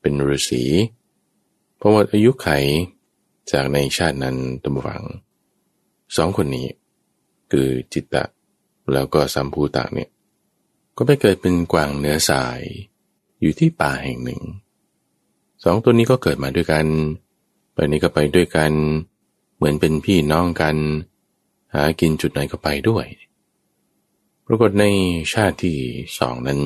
[0.00, 0.64] เป็นฤาษี
[1.78, 2.48] พอหมดอายุไข
[3.50, 5.04] จากในชาตินั้นตมฝัง
[6.16, 6.68] สองคนนี้
[7.50, 8.24] คือจิตตะ
[8.92, 10.10] แล้วก็สัมภูตะเนี่ย
[10.96, 12.60] ก็ไปเกิดเป็นกวางเนื้อสาย
[13.40, 14.40] อยู่ที่ป่าแห่งหนึ่ง
[15.64, 16.86] สองตัวนี้ก็เกิดมาด้วยกัน
[17.74, 18.72] ไปนี้ก็ไปด้วยกัน
[19.56, 20.76] เหมือนเป็นพี่น้องกัน
[21.74, 23.06] หากินจุดไหนก็ไปด้วย
[24.46, 24.84] ปรากฏใน
[25.32, 25.78] ชาติที่
[26.18, 26.60] สองนั้น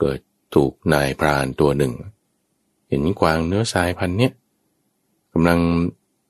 [0.00, 0.20] เกิด
[0.54, 1.92] ถูกนายพรานตัวหนึ่ง
[2.88, 4.32] เห็นกวางเนื้อสายพันเนี้ย
[5.32, 5.60] กำลัง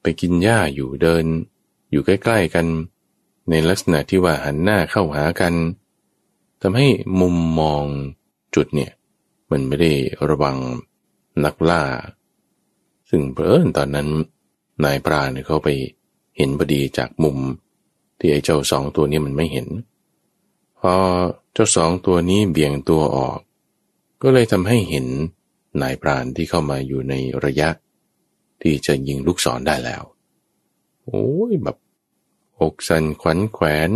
[0.03, 1.25] ไปกินหญ้าอยู่เดิน
[1.91, 2.67] อยู่ใกล้ ๆ กัน
[3.51, 5.55] ในลักษณะที่ว่าหันหน้าเข้าหากัน
[6.63, 6.89] ทำให้
[7.21, 7.85] มุมมอง
[8.55, 8.93] จุดเนี่ย
[9.51, 9.93] มันไม่ได้
[10.29, 10.57] ระวัง
[11.45, 11.83] นักล่า
[13.11, 14.09] ซึ่งเพอิญตอนนั้น
[14.85, 15.69] นายปราเนี่ยเขาไป
[16.37, 17.39] เห็นพอดีจากมุม
[18.19, 19.69] ที่ไอ้เจ้าสองตัวนี้มันไม่เห็น
[20.79, 20.95] พอ
[21.53, 23.39] เจ้าสองตัวนี้เบี่ยงตัวออก
[24.23, 25.07] ก็เลยทำให้เห็น
[25.83, 27.69] นายปราณที่เข้ามาอยู่ในระยะ
[28.63, 30.03] ที่จะยิงลูกศรได้แล้ว
[31.05, 31.77] โอ้ยแบบ
[32.61, 33.91] อกสันขวัญแขวน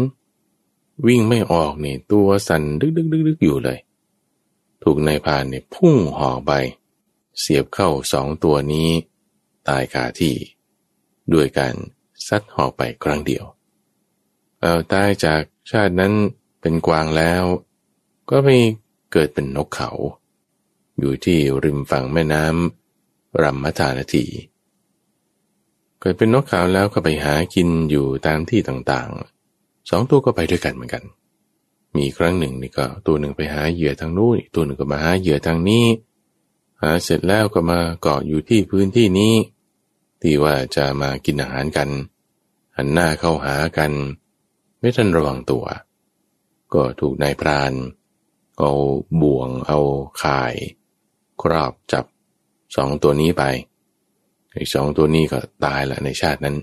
[1.06, 3.78] วิ่งไม่ออกเนี่ยตัวสั่นดึกดึกดึกดึกอยู่เลย
[4.82, 6.52] ถูกนายพานเนี่ยพุ่งหอไป
[7.38, 8.88] เสียบเข้าสองตัวนี้
[9.68, 10.36] ตายคาที่
[11.32, 11.74] ด้วยการ
[12.26, 13.44] ซัดหอไปครั้งเดียว
[14.60, 16.12] เอาตายจากชาตินั้น
[16.60, 17.44] เป็นกวางแล้ว
[18.30, 18.48] ก็ไป
[19.12, 19.90] เกิดเป็นนกเขา
[20.98, 24.24] อยู่ที่ริมฝั่งแม่น้ำรัมมทานาที
[26.06, 31.04] กิดเป็นนกขาวแล้วก็ไปหากินอยู่ตามที่ต่างๆ สองตัวก็ไปด้วยกันเหมือนกัน
[31.96, 35.86] มีครั้งหนึ่งนี่ก็ตัวหนึ่งไปหาเหยื่อทางนู้นตัวหนึ่งก็มาหาเหยื่อทางนี้
[36.82, 39.34] หาเสร็จแล้วก็มาเกาะอยู่ที่พื้นที่นี้
[40.22, 41.88] ที่ว่าจะมากินอาหารกัน
[42.76, 43.92] หันหน้าเข้าหากัน
[44.78, 45.64] ไม่ทันระวังตัว
[46.74, 47.72] ก็ถูกนายพราน
[48.58, 48.70] เอา
[49.22, 49.80] บ่วงเอา
[50.22, 50.54] ข่าย
[51.42, 52.04] ครอบจับ
[52.76, 53.42] สองตัวนี้ไป
[54.54, 56.56] ไอ้สองตัวนี้ก็ตายละในชาตินั้น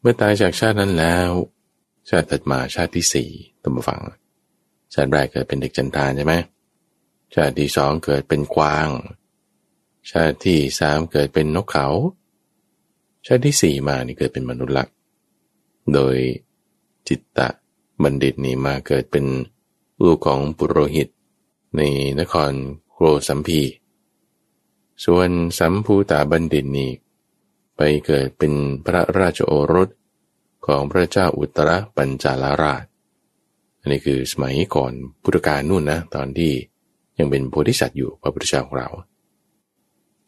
[0.00, 1.30] เมื่อตายจากชาตินั้นแล้ว
[2.10, 3.30] ชาติถัดมาชาติที่สี่
[3.62, 4.00] ตั้งฟัง
[4.94, 6.34] ชาติแรกเกิดเป็นเด็กจันทานใช่ไหม
[7.34, 8.88] ชาติที่สองเกิดเป็นกวาง
[10.10, 11.86] ชาติที่สามเกิดเป็นนกเขา
[13.26, 14.84] ชาติที่สี่มานี่เกิดเป็นมนุษย์ละ
[15.94, 16.16] โดย
[17.08, 17.48] จิตตะ
[18.02, 19.26] บัณฑิตนี่มาเกิดเป็น
[20.04, 21.08] ลูกของปุโรหิต
[21.76, 21.80] ใน
[22.20, 22.52] นคร
[22.92, 23.60] โครสัมพี
[25.04, 26.90] ส่วนสัมภูตาบัณฑิตนี่
[27.76, 28.52] ไปเกิดเป็น
[28.86, 29.88] พระราชโอรส
[30.66, 32.84] ของพระเจ้าอุตรปัญจาลาราช
[33.80, 36.52] อันนี้คือสมัยก่อนพุทธกาลนู่นนะ ตอนที่
[37.18, 38.88] ยังเป็นโพธิสัตว์อยู่พระพุทธเจ้าของเรา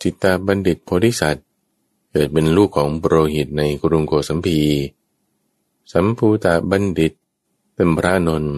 [0.02, 1.46] จิตตาบัณฑิตโพธิสัตว์
[2.12, 4.61] เกิดเป็นลูกของโปรหิตในกรุงโกสัมพี
[5.92, 7.12] สัมภูตาบัณฑิต
[7.74, 8.56] เป็นพระนนท์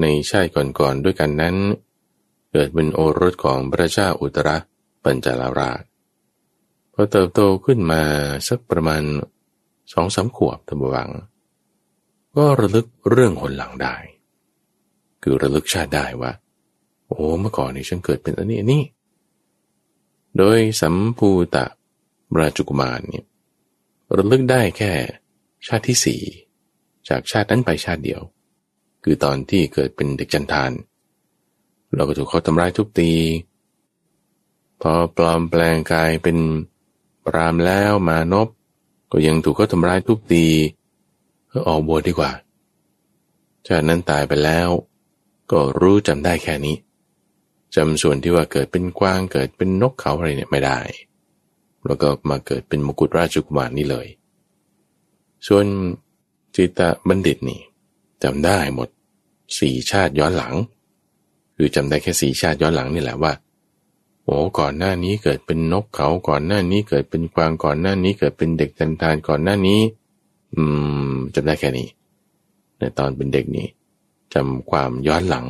[0.00, 1.56] ในชาติก่อนๆด้วยกันนั้น
[2.52, 4.48] เกิดเป็นโอรสของพระเจ้าอุตร
[5.04, 5.82] ปัญจาลาราช
[6.92, 8.02] พอเติบโตขึ้นมา
[8.48, 9.02] สักประมาณ
[9.92, 11.10] สองสามขวบตบวัง
[12.36, 13.96] ก็ระลึกเรื่องหนหลังได้
[15.22, 16.32] คือระลึกชาติได้ว่า
[17.06, 18.82] โอ้เมื่อก่อนนี่ฉันเกิดเป็นอันนี้อันนี้
[20.38, 21.64] โดยสัมภูตะ
[22.38, 23.26] ราชกุมารเนี่ย
[24.16, 24.92] ระลึกได้แค่
[25.66, 26.22] ชาติที่สี่
[27.08, 28.20] จากชาตินั้นไปชาติเดียว
[29.04, 30.72] คือตอนที่เกิดเป็นเด็กจันทาน
[31.94, 33.10] เราก็ถูกเขาทำร้ายทุบตี
[34.82, 36.38] พอปลอมแปลงกายเป็น
[37.26, 38.48] ปรามแล้วมานบ
[39.12, 40.46] ก็ยังถูกเขาทำร้ายทุบตี
[41.52, 42.32] ก็ออกบวชดีกว่า
[43.66, 44.68] ชาตินั้นตายไปแล้ว
[45.50, 46.76] ก็รู้จำได้แค่นี้
[47.74, 50.78] จำส่วนที่ว่าเกิดเป็นกวางเกิดเป็นนกเขาอะไรเนี่ยไม่ได้
[51.86, 54.06] แล้วก็มาเกิดเป็นมกุฎราชกุมารนี่เลย
[55.46, 55.64] ส่วน
[56.56, 57.60] จิตตบัณฑิตนี่
[58.22, 58.88] จำได้หมด
[59.58, 60.54] สี่ชาติย้อนหลัง
[61.56, 63.32] คือจำได้แค่สี่ชาติย้อนหลังนี่แหละว่า
[64.28, 69.80] โอ้ก่อนหน้านี้เกิดเป็นนกเขาก่อนหน้านี้เกิดเป็นกวางก่อนหน้านี้เกิดเป็นเด็กจันทานก่อนหน้านี้
[70.54, 70.62] อื
[71.10, 71.88] มจำได้แค่นี้
[72.78, 73.68] ในตอนเป็นเด็กนี่
[74.34, 75.46] จำความย้อนหลัง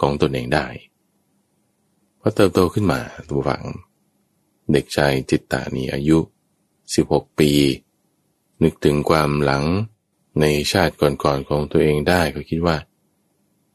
[0.00, 0.66] ของตนเองได้
[2.20, 3.64] พอเติบโตขึ้นมาตัวฝัง
[4.72, 6.18] เด็กชายจิตตานีอายุ
[6.78, 7.50] 16 ปี
[8.62, 9.64] นึกถึงความหลัง
[10.40, 12.76] ในชาติก่อนๆของตัวเองได้ก็คิดว่า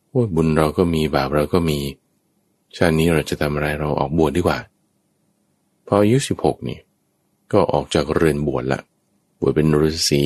[0.10, 1.80] โอ้บุญเราก็มีบาปเราก็มี
[2.78, 4.60] ชาตินี้เราจะทำอะไรเราออกบวชดดีกว่า
[5.88, 6.80] พออายุ16นี่
[7.52, 8.82] ก็ออกจากเรือนบวชละ
[9.40, 10.24] บวชเป็นฤาษี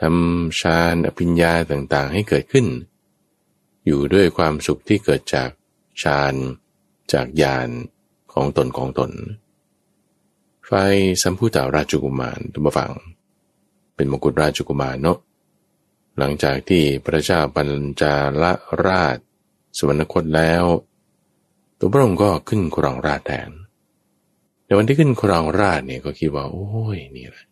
[0.00, 2.66] ทำฌานอภิญญาต่างๆ ให้เกิดขึ้น
[3.86, 5.50] อยู่ด้วยความสุขที่เกิดจาก
[6.02, 6.34] ฌาน
[7.12, 7.68] จากญาณ
[8.32, 9.10] ของตนของตน
[10.66, 10.70] ไฟ
[11.22, 12.92] สัมพุตาราชกุมารตุบฟัง
[13.94, 15.18] เป็นมกุฎราชกุมารเนาะ
[16.18, 17.68] หลังจากที่พระเจ้าปัญ
[18.00, 18.44] จาล
[18.86, 19.18] ราช
[19.76, 20.64] สวรรคตแล้ว
[21.84, 23.50] ตัวพระองค์ก็ขึ้นครองราชแทน
[24.64, 26.66] ในวันที่ขึ้นครองราชเนี่ยก็คิดว่า โอ้
[26.96, 27.46] ยนี่แหละ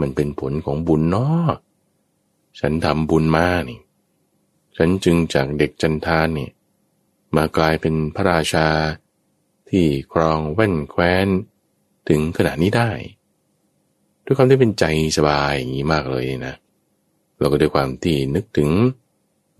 [0.00, 1.50] มันเป็นผลของบุญเนาะ
[2.60, 3.80] ฉันทำบุญมานี่
[4.76, 6.52] ฉันจึงจากเด็กจันทานเนี่ย
[7.36, 8.68] มากลายเป็นพระราชา
[9.70, 11.26] ที่ครองแว่นแคว้น
[12.08, 12.90] ถึงขนาดนี้ได้
[14.24, 14.84] ด้วยความที่เป็นใจ
[15.16, 16.54] สบายอย่างนี้มากเลยนะ
[17.38, 18.70] เราก็ด้วยความที่นึกถึง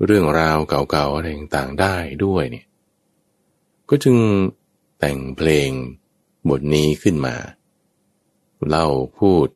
[0.04, 2.66] เรื่องราวเก่าๆอะไรต่างๆได้ด้วยเนี่ย
[3.88, 4.16] ก็จึง
[4.99, 5.70] แต่งเพลง
[6.49, 7.37] บทนี้ขึ้นมา
[8.68, 9.49] เล่าพูด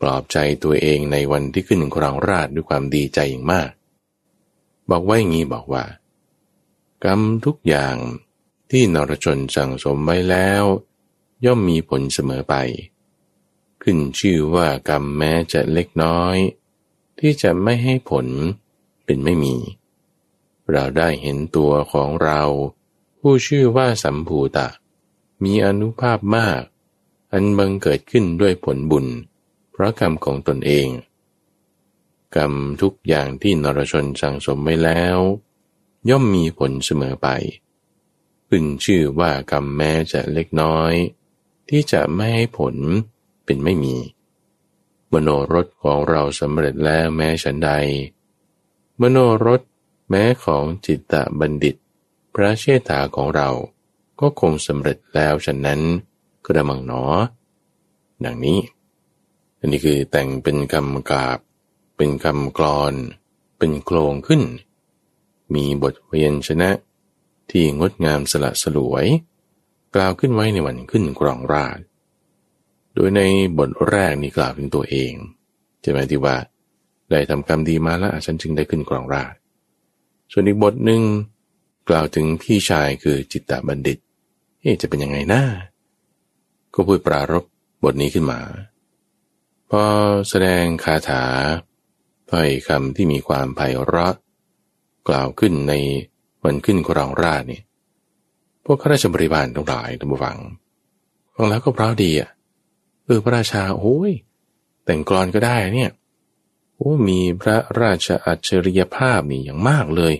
[0.00, 3.70] ปลอบใจตัวเองในวันที่ขึ้นครองราชด้วยความดีใจอย่างมาก
[4.90, 5.84] บอกไว้งี้บอกว่า
[7.04, 7.96] กรรมทุกอย่าง
[8.70, 10.64] ที่นรชนสั่งสมไว้แล้ว
[11.44, 12.54] ย่อมมีผลเสมอไป
[13.82, 16.36] ขึ้นชื่อว่ากรรมแม้จะเล็กน้อย
[17.18, 18.26] ที่จะไม่ให้ผล
[19.04, 19.56] เป็นไม่มี
[20.70, 22.40] เราได้เห็นตัวของเรา
[23.20, 24.68] ผู้ชื่อว่าสัมภูตะ
[25.44, 26.62] มีอนุภาพมาก
[27.32, 29.06] อันบังเกิดขึ้นด้วยผลบุญ
[29.72, 30.88] เพราะกรรมของตนเอง
[32.36, 32.52] กรรม
[32.82, 35.18] ทุกอย่างที่นรชนสั่งสมไว้แล้ว
[36.08, 37.28] ย่อมมีผลเสมอไป
[38.48, 40.92] ขึ้นชื่อว่ากรรมแม้จะเล็กน้อย
[41.68, 42.76] ที่จะไม่ให้ผล
[43.44, 43.96] เป็นไม่มี
[45.12, 47.70] มโนรสของเราสำเร็จแล้วแม้ฉันใด
[49.00, 49.60] มโนรส
[50.10, 51.76] แม้ของจิตตะบัณฑิต
[52.34, 53.48] พระเชษฐาของเรา
[54.20, 55.80] ก็คงสำเร็จแล้วฉะนั้น
[56.46, 57.04] กระมังหนอ
[58.24, 58.58] ดังนี้
[59.58, 61.38] อันนี้คือแต่งเป็นคำกาบ
[61.96, 62.94] เป็นคำกรอน
[63.58, 64.42] เป็นโครงขึ้น
[65.54, 66.70] มีบทเวียนชนะ
[67.50, 69.06] ที่งดงามสละสลวย
[69.94, 71.78] กล่าวขึ้นไว้ในวันขึ้นกรองราช
[72.94, 73.22] โดยใน
[73.58, 75.12] บทแรกนี้กล่าวถึงตัวเอง
[75.82, 76.36] จะหมายที่ว่า
[77.10, 79.34] ได้ทำกรรมดีมาแล้วฉันจึงได้ขึ้นกรองราช
[80.32, 81.02] ส่วนอีกบทหนึ่ง
[81.88, 83.98] กล่าวถึงพี่ชายคือจิตตบัณฑิต
[84.60, 85.42] เอ๊จะเป็นยังไงนะ
[86.74, 87.44] ก็พูดปรารบ
[87.84, 88.40] บทนี้ขึ้นมา
[89.70, 89.84] พอ
[90.28, 91.24] แสดงคาถา
[92.30, 94.14] ถ้อยคำที่มีความไพเราะ
[95.08, 95.72] กล่าวขึ้นใน
[96.44, 97.60] มันขึ้นครองราชนี่
[98.64, 100.38] พวกข้าราชบริบาลต้งหลายตั้งฟัง
[101.34, 102.30] ฟังแล้วก็เพราะดีอะ
[103.04, 104.12] เออพระราชาโอ้ย
[104.84, 105.90] แต่งกรอนก็ได้เนี่ย
[106.76, 110.14] โอ้มีพระราชอัจฉริยภาพนี่อย่างมากเลย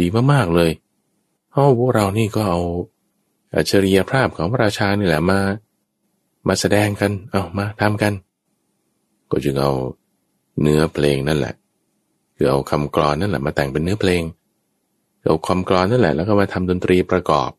[0.00, 0.70] ดีมากๆเลย
[1.52, 2.60] เอาพวกเรานี่ก็เอา
[3.54, 5.40] อัจฉริยภาพของพระราชานี่แหละมา
[6.48, 8.12] มาแสดงกัน เอามาทำกัน
[9.30, 9.72] ก็จึงเอา
[10.60, 11.54] เนื้อเพลงนั่นแหละ
[12.36, 14.22] คือเอาคำกรอนนั่นแหละมาแต่งเป็นเนื้อเพลง
[15.24, 17.50] เอาความกรอนนั่นแหละแล้วก็มาทำดนตรีประกอบ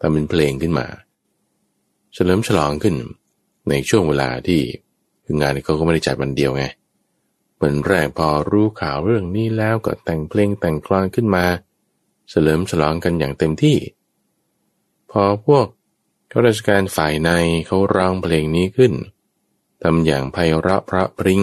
[0.00, 0.86] ทำเป็นเพลงขึ้นมา
[2.14, 2.94] เฉลิมฉลองขึ้น
[3.68, 4.60] ในช่วงเวลาที่
[5.24, 6.64] คืองานเขาก็ไม่ได้จัดวันเดียวไง
[7.56, 11.44] เหมือนแรกพอรู้ข่าวเรื่องนี้แล้วก็แต่งเพลงแต่งกลอนขึ้นมา
[12.28, 13.78] เฉลิมฉลองกันอย่างเต็มที่
[15.10, 15.66] พอพวก
[16.30, 17.30] ข้าราชการฝ่ายใน
[17.66, 18.92] เขาร้องเพลงนี้ขึ้น
[19.82, 21.42] ทำอย่างไพเราะพระพริง้ง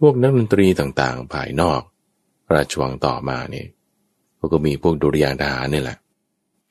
[0.00, 1.80] พวกนักดนตรีต่างๆ ภายนอก
[2.52, 3.66] ราชวังต่อมาเนี่ย
[4.36, 5.98] เขาก็มีพวกดุริยางทหารนี่แหละ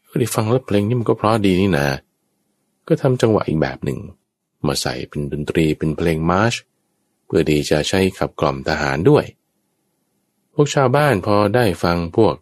[0.10, 1.88] ก็ได้ฟังแล้วเพลงนี้มันก็เพราะดีนี่นะ
[2.88, 4.00] ก็ทำจังหวะอีกแบบหนึ่ง
[4.68, 6.54] มาใส่เป็นดนตรีเป็นเพลงมาร์ช
[7.26, 9.26] เพื่อดีจะใช้ขับกล่อมทหารด้วย
[10.54, 12.36] พวกชาวบ้านพอได้ฟังพวก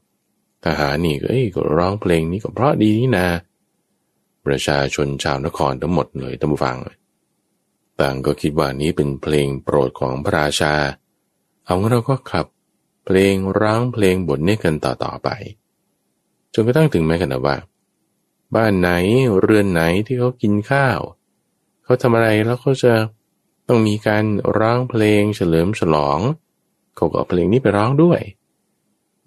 [0.66, 3.28] ทหารนี่ก็เอ้ยก็ร้องเพลงนี้ก็เพราะดีนี่นะ
[4.46, 6.78] ประชาชนชาวนครทั้งหมดเลยตั้งฟัง
[8.00, 10.74] ต่างก็คิดว่านี้เป็นเพลงโปรดของพระราชา
[11.66, 12.46] เอางั้นเราก็ขับ
[13.06, 15.30] เพลงร้องเพลงบทนี้กันต่อๆไป
[16.54, 17.58] จนกระทั่งถึงแม้กันนะว่า
[18.56, 18.90] บ้านไหน
[19.40, 21.00] เรือนไหนที่เขากินข้าว
[21.84, 22.94] เขาทำอะไรแล้วเขาจะ
[23.68, 24.24] ต้องมีการ
[24.58, 26.20] ร้องเพลงเฉลิมฉลอง
[26.96, 28.22] เขาก็เพลงนี้ไปร้องด้วย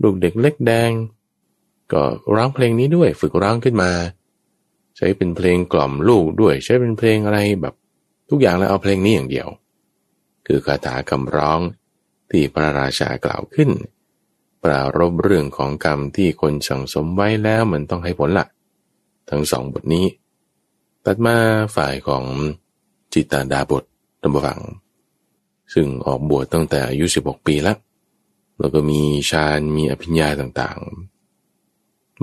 [0.02, 0.90] ลูกเด็กเล็กแดง
[1.92, 2.02] ก็
[2.34, 3.90] ร้องเพลงนี้ด้วยฝึกร้องขึ้นมา
[4.96, 7.74] ใช้เป็นเพลงกล่อมลูกด้วย ใช้เป็นเพลงอะไรแบบ
[8.30, 9.48] ทุกอย่างแล้วเอาเพลงนี้อย่างเดียว
[10.46, 11.60] คือคาถาคำร้อง
[12.30, 13.70] ที่พระราชากล่าวขึ้น
[14.64, 18.46] ปรารบเรื่องของกรรมที่คนสั่งสมไว้แล้วมันต้องให้ผลละ
[19.30, 20.06] ทั้งสองบทนี้
[21.04, 21.36] ตัดมา
[21.76, 22.24] ฝ่ายของ
[23.12, 23.84] จิตตาดาบท
[24.22, 24.60] ตำบัง
[25.74, 27.78] ซึ่งออกบวชตั้งแต่อายุ 16 ปีแล้ว
[28.58, 31.17] แล้วก็มีฌานมีอภิญญาต่างๆ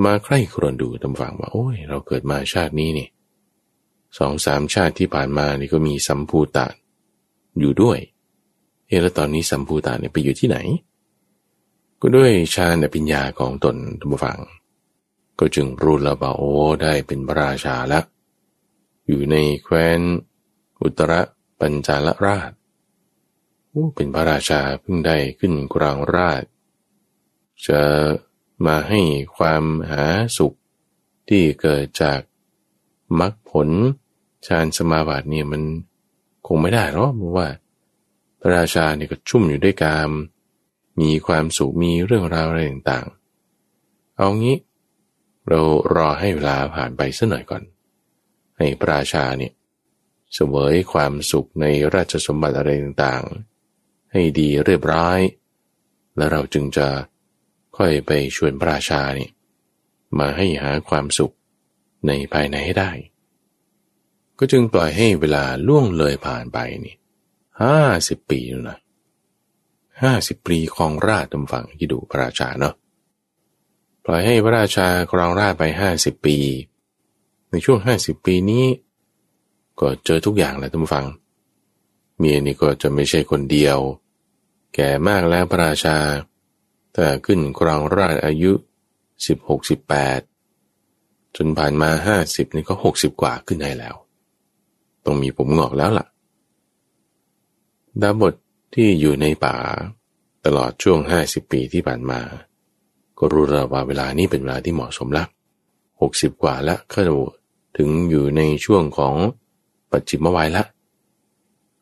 [0.03, 3.07] มาใคร่ครวญดูตำฝังว่า โอ้ย เราเกิดมาชาตินี้นี่
[4.17, 6.67] สองสามชาติที่ผ่านมานี่ก็มีสัมภูตะ
[7.59, 7.99] อยู่ด้วย
[8.87, 10.57] เอแล้วตอนนี้สัมภูตาเนี่ยไปอยู่ที่ไหน
[12.01, 14.39] ก็ด้วยฌานปัญญาของตนทุกฝัง
[15.39, 18.05] ก็จึงรู้แล้วว่าโอ้ได้เป็นพระราชาแล้ว
[19.07, 19.99] อยู่ในแคว้น
[20.81, 21.13] อุตร
[21.59, 22.51] ปัญจาลราช
[23.95, 26.43] เป็นพระราชาเพิ่งได้ขึ้นกรางราช
[27.67, 27.79] จะ
[28.65, 29.01] มาให้
[29.37, 30.03] ความหา
[30.37, 30.53] สุข
[31.29, 32.19] ที่เกิดจาก
[33.19, 33.69] มรรคผล
[34.47, 35.61] ฌานสมาบัติเนี่ยมัน
[36.47, 37.47] คงไม่ได้หรอกเพราะว่า
[38.39, 40.11] พระราชาเนี่ยก็ชุ่มอยู่ด้วยกาม
[41.01, 44.57] มีความสุขมีเรื่องราวอะไรต่างๆ เอางี้
[45.47, 45.61] เรา
[45.95, 47.63] รอให้เวลาผ่านไปสักหน่อยก่อน
[48.57, 49.53] ให้พระราชาเนี่ย
[50.33, 55.19] เสวยความสุขในราชสมบัติอะไรต่างๆ ให้ดีเรียบร้อย
[56.17, 56.87] แล้วเราจึงจะ
[57.77, 59.31] ค่อยไปชวนพระราชาเนี่ย
[60.19, 61.33] มาให้หาความสุข
[62.07, 62.91] ในภายในให้ได้
[64.39, 66.95] ก็จึงปล่อยให้เวลาล่วงเลยผ่านไปนี่
[67.61, 68.77] ห้าสิบปีนะ
[70.03, 72.75] ห้าสิบปีครองราชตำฝังที่ดูพระราชาเนาะ
[74.05, 76.37] ปล่อยให้พระราชาครองราชไปห้าสิบปี
[77.49, 78.65] ในช่วงห้าสิบปีนี้
[79.79, 81.05] ก็เจอทุกอย่างแหละท่านฟัง
[82.17, 83.77] เมียนี่ก็จะไม่ใช่คนเดียว
[84.75, 85.97] แก่มากแล้วพระราชา
[86.95, 88.51] แต่ขึ้นครองราชอายุ
[89.27, 90.19] สิบหกสิบแปด
[91.35, 93.95] จนผ่านมาห้าสิบนี่ก็หกสิบกว่าขึ้นให้แล้ว
[95.05, 96.05] ต้องมีผมงอกแล้วล่ะ
[98.01, 98.33] ดาบท
[98.73, 99.55] ที่อยู่ในป่า
[100.45, 102.19] ตลอดช่วงห้าสิบปีที่ผ่านมา
[103.19, 105.23] ก็รู้แล้วว่าเวลานี้เป็นเวลาที่เหมาะสมละ
[106.01, 106.99] หกสิบกว่าแล้วก็
[107.77, 109.15] ถึงอยู่ในช่วงของ
[109.91, 110.63] ปัจจิมวัยละ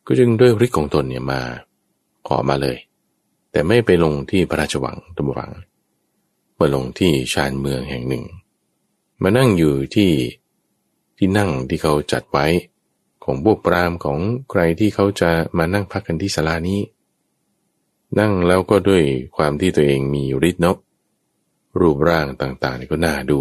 [0.06, 1.40] ก็จึงด้วยฤทธิ์ของตนเนี่ยมา
[2.28, 2.76] ขอมาเลย
[3.54, 5.50] แต่ไม่ไปลงที่พระราชวังตำวัง
[6.58, 8.24] มาลงที่ชานเมืองแห่งหนึ่ง
[9.22, 10.10] มานั่งอยู่ที่
[11.18, 12.46] ที่นั่งที่เขาจัดไว้
[13.24, 14.18] ของพวกปรามของ
[14.50, 16.80] ใครที่เขาจะมานั่งพักกันที่ศาลานี้
[18.18, 19.02] นั่งแล้วก็ด้วย
[19.36, 20.76] ความที่ตัวเองมีฤทธิ์นก
[21.80, 23.40] รูปร่างต่างๆนี่ก็น่าดู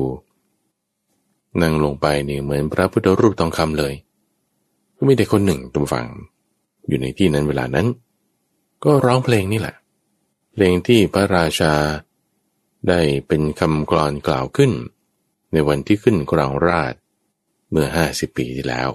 [1.62, 3.94] นั่งลงไปนี่เหมือนพระพุทธรูปทองคำเลย
[4.96, 6.06] ก็มีเด็กคนหนึ่งตุมฟัง
[6.88, 7.88] อยู่ในที่นั้นเวลานั้น
[8.84, 9.76] ก็ร้องเพลงนี่แหละ
[10.54, 11.74] เพลงที่พระราชา
[12.90, 14.72] ได้เป็นคำกรอนกล่าวขึ้น
[15.52, 16.94] ในวันที่ขึ้นกรองราช
[17.70, 18.90] เมื่อห้าสิบปีที่แล้ว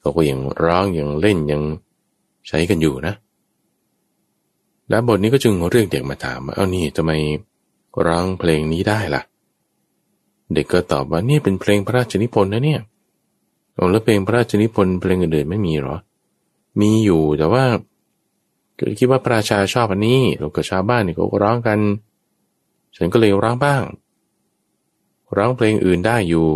[0.00, 1.62] เขาก็ยังร้องยังเล่นยัง
[2.48, 3.14] ใช้กันอยู่นะ
[4.88, 7.12] แล้วบทนี้ก็จึงเรียกเด็กมาถามว่าเอานี่ทำไม
[8.06, 9.22] ร้องเพลงนี้ได้ล่ะ
[10.54, 12.80] เด็กก็ตอบว่านี่เป็นเพลงพระราชนิพนธ์นะเนี่ย
[13.74, 15.96] เอาแล้วเพลงพระราชนิพนธ์เพลงอื่นๆไม่มีหรอ
[16.80, 17.64] มีอยู่แต่ว่า
[18.98, 21.78] คิดว่าพระราชาชอบอันนี้เรากับชาวบ้านนี่ก็ร้องกัน
[22.96, 23.82] ฉันก็เลยร้องบ้าง
[25.36, 26.46] ร้องเพลงอื่นได้อยู่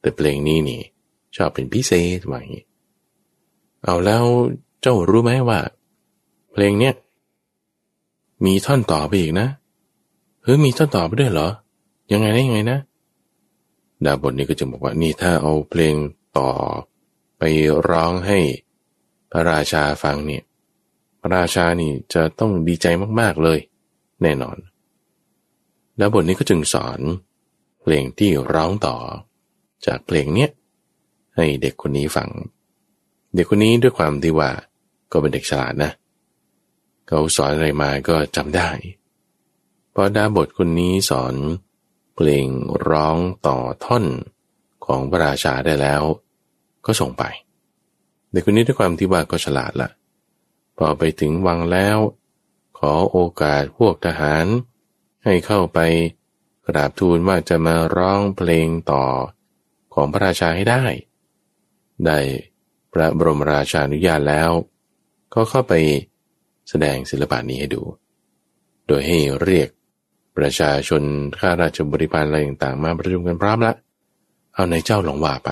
[0.00, 0.82] แต่เพลงนี้นี่
[1.36, 2.64] ชอบเป็นพิเศษว่าอย่างนี้
[3.84, 4.24] เอาแล้ว
[4.80, 5.58] เจ้ารู้ไหมว่า
[6.52, 6.94] เพลงเนี้ย
[8.44, 9.48] มีท่อนต่อไปอีกนะ
[10.42, 11.48] เฮ้ยมีท่อนต่อไปด้วยเหรอ
[12.12, 12.78] ยังไงนะยังไงนะ
[14.04, 15.94] ดาบทนี้ก็จึงบอกว่านี่ถ้าเอาเพลง
[16.38, 16.50] ต่อ
[17.38, 17.42] ไป
[17.90, 18.38] ร้องให้
[19.30, 20.42] พระราชาฟังเนี่ย
[21.32, 22.86] ราชานี่จะต้องดีใจ
[23.20, 23.58] มาก ๆ เลย
[24.22, 24.56] แน่นอน
[25.98, 27.00] ดาบทนี้ก็จึงสอน
[27.80, 28.96] เพลงที่ร้องต่อ
[29.86, 30.50] จากเพลงเนี้ย
[31.36, 32.28] ให้เด็กคนนี้ฟัง
[33.34, 34.50] เด็กคนนี้ด้วยความที่ว่า
[35.12, 35.92] ก็เป็นเด็กฉลาดนะ
[37.06, 38.68] เขาสอนอะไรมาก็จำได้
[39.94, 41.34] พอดาบทคนนี้สอน
[42.14, 42.46] เพลง
[42.88, 43.16] ร้อง
[43.46, 44.04] ต่อท่อน
[44.86, 46.02] ของพระราชาได้แล้ว
[46.86, 47.24] ก็ส่งไป
[48.30, 49.88] เด็กคนนี้ด้วยความที่ว่าก็ฉลาดละ
[50.78, 51.98] พอไปถึงวังแล้ว
[52.78, 54.46] ขอโอกาสพวกทหาร
[55.24, 55.78] ให้เข้าไป
[56.68, 59.04] กราบทูลว่าจะมาร้องเพลงต่อ
[59.94, 60.84] ของพระราชาให้ได้
[62.06, 62.18] ได้
[62.92, 64.50] พระบรมราชานุญาตแล้ว
[65.34, 65.74] ก็เข้าไป
[66.68, 67.82] แสดงศิลปะนี้ให้ดู
[68.86, 69.68] โดยให้เรียก
[70.36, 71.02] ประชาชน
[71.40, 73.74] ข้าราชบริพารอะไรต่างๆมาประชุมกันพร้อมละ
[74.54, 75.50] เอาในเจ้าหลงว่าไป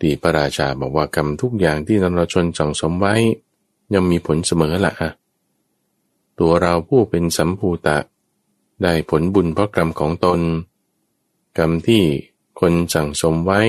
[0.00, 3.14] ตีพระราชาบอกว่ากรรมทุกอย่างที่นรชนสังสมไว้
[3.94, 5.10] ยังมีผลเสมอละอะ
[6.40, 7.98] ตัวเราผู้เป็นสัมภูตะ
[8.82, 10.40] ได้ผลบุญเพราะกรรมของตน
[11.58, 12.02] กรรมที่
[12.60, 13.60] คนสั่งสมไว้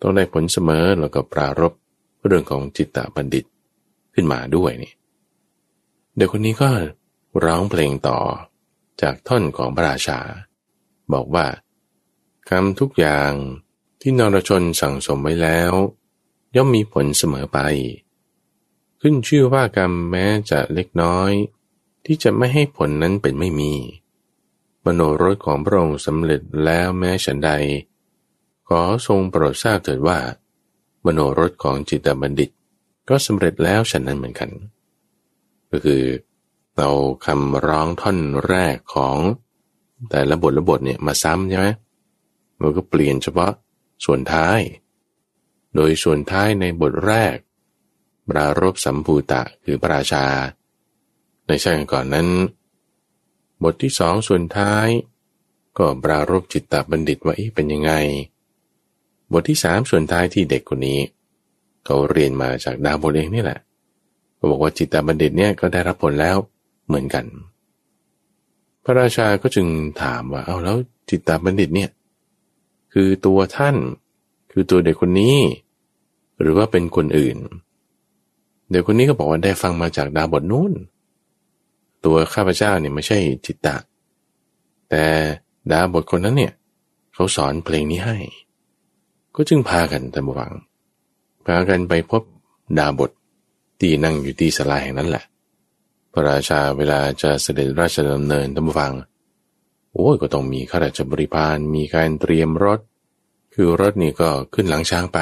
[0.00, 1.72] ต้องได้ผลเสมอแล้วก็ปรารบ
[2.26, 3.44] เรื่องของจิตตบัณฑิต
[4.14, 4.92] ขึ้นมาด้วยนี่
[6.16, 6.70] เด็กคนนี้ก็
[7.44, 8.18] ร้องเพลงต่อ
[9.02, 10.18] จากท่อนของพระราชา
[11.12, 11.46] บอกว่า
[12.50, 13.32] กรรมทุกอย่าง
[14.00, 15.72] ที่นรชนสั่งสมไว้แล้ว
[16.56, 17.58] ย่อมมีผลเสมอไป
[19.00, 21.32] ขึ้นชื่อว่ากรรมแม้จะเล็กน้อย
[22.06, 23.72] ที่จะไม่ให้ผลนั้นเป็นไม่มี
[24.84, 27.50] มโนรสของพระองค์สำเร็จแล้วแม้ฉันใด
[28.68, 30.18] ขอทรงโปรดทราบเถิดว่า
[31.04, 32.50] มโนรสของจิตบัณฑิต
[33.08, 34.50] ก็สำเร็จแล้วฉันนั้นเหมือนกัน
[35.70, 36.02] ก็คือ
[36.76, 36.88] เรา
[37.26, 39.16] คำร้องท่อนแรกของ
[40.10, 41.68] แต่ละบทละบทเนี่ยมาซ้ำใช่ไหม
[42.60, 43.52] มันก็เปลี่ยนเฉพาะ
[44.04, 44.60] ส่วนท้าย
[45.74, 47.36] โดยส่วนท้ายในบทแรก
[48.28, 50.24] ปรารบสัมภูตะคือพระราชา
[51.46, 52.28] ในชาติก่อนนั้น
[53.62, 54.88] บทที่สองส่วนท้าย
[55.78, 57.92] ก็ปรารบจิตตบัณฑิตว่าเป็นยังไง
[59.32, 61.00] บทที่สามส่วนท้ายที่เด็กคนนี้
[61.84, 63.58] เขาเรียนมาจากดาวบทเองนี่แหละ
[64.36, 66.36] เขาบอกว่าจิตตบัณฑิตเนี่ยก็ได้รับผลแล้ว
[66.86, 67.24] เหมือนกัน
[68.84, 69.66] พระราชาก็จึง
[70.02, 70.76] ถามว่าเอาแล้ว
[71.10, 71.90] จิตตบัณฑิตเนี่ย
[72.92, 73.76] คือตัวท่าน
[74.52, 75.36] คือตัวเด็กคนนี้
[76.40, 77.36] หรือว่าเป็นคนอื่น
[77.69, 80.72] เเด็กคนนี้ก็บอกว่าได้ฟังมาจากดาบทนู้น
[82.04, 83.76] ตัวข้าพเจ้าเนี่ยไม่ใช่จิตตะ
[84.90, 85.04] แต่
[85.72, 86.52] ดาบทคนนั้นเนี่ย
[87.14, 88.16] เขาสอนเพลงนี้ให้
[89.34, 90.52] ก็จึงพากันตะบวัง
[91.46, 92.22] พากันไปพบ
[92.78, 93.10] ดาบท
[93.80, 95.24] ที่นั่งอยู่ที่สลาแห่งนั้นแหละ
[96.12, 98.92] พระราชาเวลาจะเสด็จราชดำเนินตั้งฟัง
[99.92, 102.80] โอ้ยก็ต้องมีข้าราชบริพารมีการเตรียมรถ
[103.54, 105.18] คือรถนี่ก็ขึ้นหลังช้างไป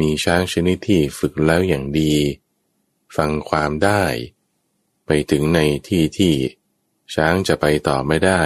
[0.00, 2.14] มีช้างชนิดที่ฝึกแล้วอย่างดี
[3.16, 4.02] ฟังความได้
[5.06, 6.34] ไปถึงในที่ที่
[7.14, 8.42] ช้างจะไปต่อไม่ได้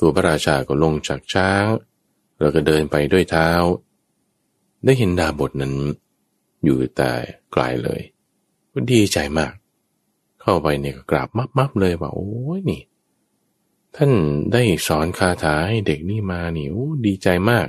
[0.00, 1.64] ตัวพระราชาก็ลงจากช้าง
[2.40, 3.50] แล้วก็เดินไปด้วยเท้า
[4.84, 5.74] ได้เห็นดาบทนั้น
[6.64, 7.12] อยู่แต่
[7.52, 8.00] ไกลเลย
[8.72, 9.52] ก็ดีใจมาก
[10.40, 12.82] เข้าไปเนี่ยก็กราบมับมับเลยว่าโอ้ยนี่
[13.96, 14.12] ท่าน
[14.52, 17.68] ได้สอนคาถาให้เด็กนี่มานี่โอ้ดีใจมาก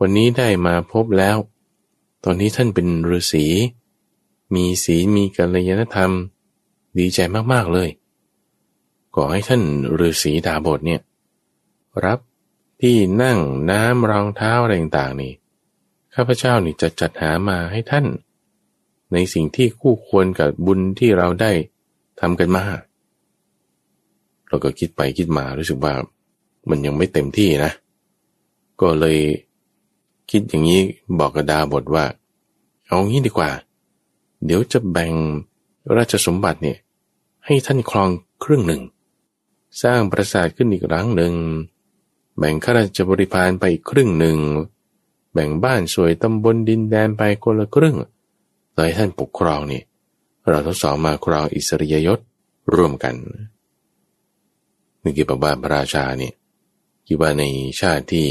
[0.00, 1.36] วันนี้ได้มาพบแล้ว
[2.24, 3.46] ตอนนี้ท่านเป็นฤาษี
[4.54, 6.12] มีศีลมีกัลยาณธรรม
[6.98, 7.18] ดีใจ
[7.52, 7.88] มากๆเลย
[9.14, 9.62] ขอให้ท่าน
[10.00, 11.00] ฤาษีดาบทเนี่ย
[12.04, 12.18] รับ
[12.80, 13.38] ที่นั่ง
[13.70, 15.32] น้ำรองเท้าอะไรต่างๆนี่
[16.14, 18.06] ข้าพเจ้านี่จะจัดหามาให้ท่าน
[19.12, 21.52] ในสิ่งที่คู่ควรกับบุญที่เราได้
[22.20, 22.64] ทำกันมา
[24.48, 25.94] เราก็คิดไปคิดมารู้สึกว่า
[26.70, 27.72] มันยังไม่เต็มที่นะ
[28.80, 29.18] ก็เลย
[30.30, 30.82] คิดอย่างนี้
[31.18, 32.04] บอกกระดาบทว่า
[32.86, 33.50] เอางี้ดีกว่า
[34.44, 35.12] เดี๋ยวจะแบ่ง
[35.96, 36.78] ราชสมบัติเนี่ย
[37.46, 38.10] ให้ท่านครอง
[38.44, 38.82] ครึ่งหนึ่ง
[39.82, 41.34] สร้างปราสาทขึ้นอีกครั้งหนึ่ง
[42.38, 44.38] แบ่งข้าราชบริพารไปอีกครึ่งหนึ่ง
[45.32, 47.96] แบ่งบ้านสวยตำบลดินแดนไปคนละครึ่ง
[48.74, 49.82] โดยท่านปกครองนี่
[50.48, 52.18] เราทั้งสองมาครองอิสริยยศ
[52.74, 53.14] ร่วมกัน
[55.02, 56.34] นี่คือบอกว่าพระราชาเนี่ย
[57.06, 57.44] คิดว่าใน
[57.80, 58.26] ชาติที่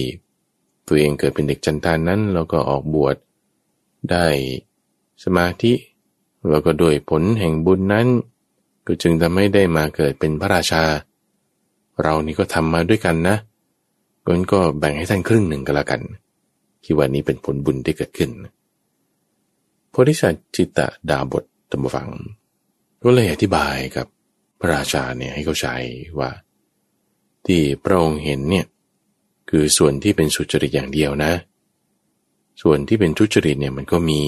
[0.88, 3.16] ตัวเองเกิดเป็นเด็กจันทานนั้นเราก็ออกบวช
[4.12, 4.26] ได้
[5.24, 5.74] สมาธิ
[6.50, 8.08] แล้วก็ด้วยผลแห่งบุญนั้น
[8.86, 10.84] ก็จึงทำให้ได้มาเกิดเป็นพระราชา
[12.04, 13.38] เรานี่ก็ทำมาด้วยกันนะ
[14.52, 16.02] ก็แบ่งให้ท่านครึ่งหนึ่งก็แล้วกัน
[16.86, 18.30] คิดว่านี้เป็นผลบุญที่เกิดขึ้น
[19.90, 20.80] โพธิสัตว์จิตต
[21.10, 22.10] ดาบทตมฟัง
[23.04, 24.08] ก็เลยอธิบายกับ
[24.60, 25.76] พระราชาเนี่ยให้เขาใช้
[26.20, 26.30] ว่า
[27.46, 28.66] ที่พระองค์เห็นเนี่ย
[29.50, 31.34] คือส่วนที่เป็นสุจริตอย่างเดียวนะ
[32.62, 34.22] ส่วนที่เป็นทุจริตเนี่ยมันก็มี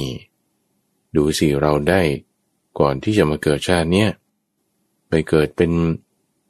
[1.15, 2.01] ดูสิเราได้
[2.79, 4.09] ก่อนที่จะมาเกิดชาติเนี่ย
[5.09, 5.71] ไปเกิดเป็น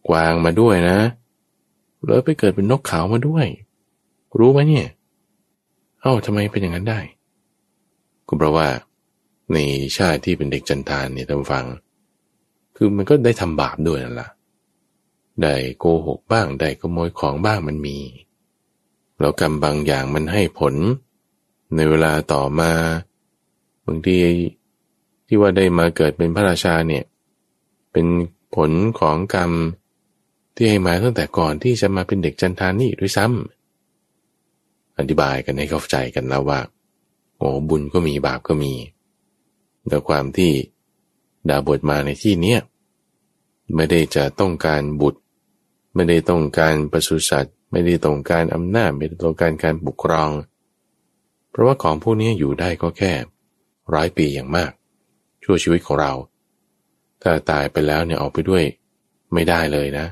[0.08, 1.00] กวางมาด้วยนะ
[2.06, 3.46] แล้วไปเกิดเป็นนกขาวมาด้วย
[4.40, 4.88] รู้ไหมเนี่ย
[6.02, 7.00] เอ้าทำไมเป็นอย่างนั้นได้
[8.28, 8.68] ก็เพราะว่า
[9.54, 9.58] ใน
[9.98, 11.66] ชาติที่เป็นเด็กจันทานเนี่ยท่านฟัง
[12.76, 14.30] คือมันก็ได้ทำบาปด้วยนั่นแหละ
[15.42, 17.98] ได้โกหกบ้าง ได้ขโมยของบ้างมันมี
[19.20, 20.76] แล้วกรรมบางอย่างมันให้ผล
[21.76, 22.72] ในเวลาต่อมา
[23.86, 24.18] บางที
[25.28, 27.04] ที่ว่าได้มาเกิดเป็นพระราชาเนี่ย
[27.92, 28.08] เป็น
[28.56, 29.52] ผลของกรรม
[30.56, 36.60] ที่ให้มาตั้งแต่ก่อนที่จะมาเป็นเด็กจันทานนี่ด้วยซ้ำอธิบายกันให้เข้าใจกันแล้วว่า
[37.38, 38.74] โอ้บุญก็มีบาปก็มี
[39.88, 40.52] แต่ความที่
[41.50, 42.60] ดาบทมาในที่เนี้ย
[43.76, 45.22] ไม่ได้จะต้องการบุตร
[45.94, 50.32] ไม่ได้ต้องการประสุสัตว์ ไม่ได้ต้องการอำนาจไม่ได้ต้องการการปกครอง
[51.50, 53.12] เพราะว่าของพวกนี้อยู่ได้ก็แค่
[53.94, 54.72] ร้อยปีอย่างมาก
[55.44, 56.14] ชั่วชีวิตของเรา
[57.22, 58.64] ถ้าตายไปแล้วเนี่ยออกไปด้วย
[59.34, 60.08] ไม่ได้เลยนะ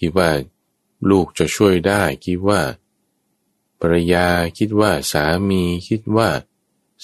[0.00, 0.30] คิดว่า
[1.10, 2.60] ลูกจะช่วยได้ คิดว่า
[3.80, 4.26] ภรรยา
[4.58, 6.28] คิดว่าสามีคิดว่า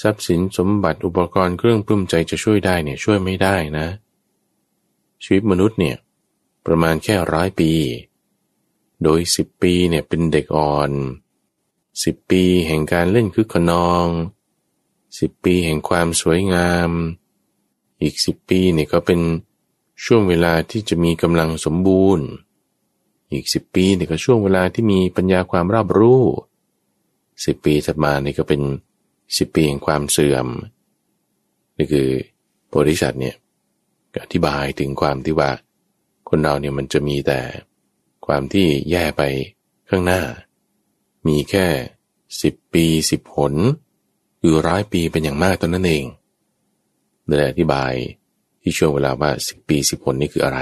[0.01, 3.87] ทรัพย์สินสมบัติอุปกรณ์เครื่องปลื้มใจจะช่วยได้เนี่ยช่วยไม่ได้นะ
[5.23, 5.97] ชีวิตมนุษย์เนี่ย
[6.67, 7.71] ประมาณแค่ร้อยปี
[9.05, 10.91] โดยสิบปีเนี่ยเป็นเด็กอ่อน
[12.05, 14.07] สิบปีแห่งการเล่นคึกขนอง
[15.19, 16.91] สิบปีแห่งความสวยงาม
[18.03, 19.21] อีกสิบปีเนี่ยก็เป็น
[20.05, 22.27] ช่วงเวลาที่จะมีกำลังสมบูรณ์
[23.33, 26.23] อีกสิบปีเนี่ยก็ช่วงเวลาที่มีปัญญาความรอบรู้
[27.45, 28.61] สิบปีถัดมานี่ก็เป็น
[29.37, 30.47] สิบปีแห่งความเสื่อม
[31.77, 32.09] นี่คือ
[32.69, 33.37] โพธิสัตว์เนี่ย
[34.23, 35.51] อธิบายถึงความที่ว่า
[36.29, 37.41] คนเราเนี่ยมันจะมีแต่
[38.27, 39.23] ความที่แย่ไป
[39.89, 40.21] ข้างหน้า
[41.27, 41.67] มีแค่
[42.43, 43.53] สิบปีสิบผล
[44.41, 46.05] คือร้อยปีเป็นอย่างมากตอนนั้นเอง
[47.27, 47.93] เลยอธิบาย
[48.63, 50.61] ที่ช่วงเวลาว่าสิบปีสิบผลนี่คืออะไร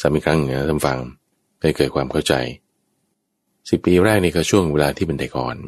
[0.00, 0.98] สามีครั้งนะท่านฟัง
[1.60, 2.34] ให้เกิดความเข้าใจ
[3.68, 5.58] สิบปีแรกนี่ก็ช่วงเวลาที่เป็นเด็กอ่อน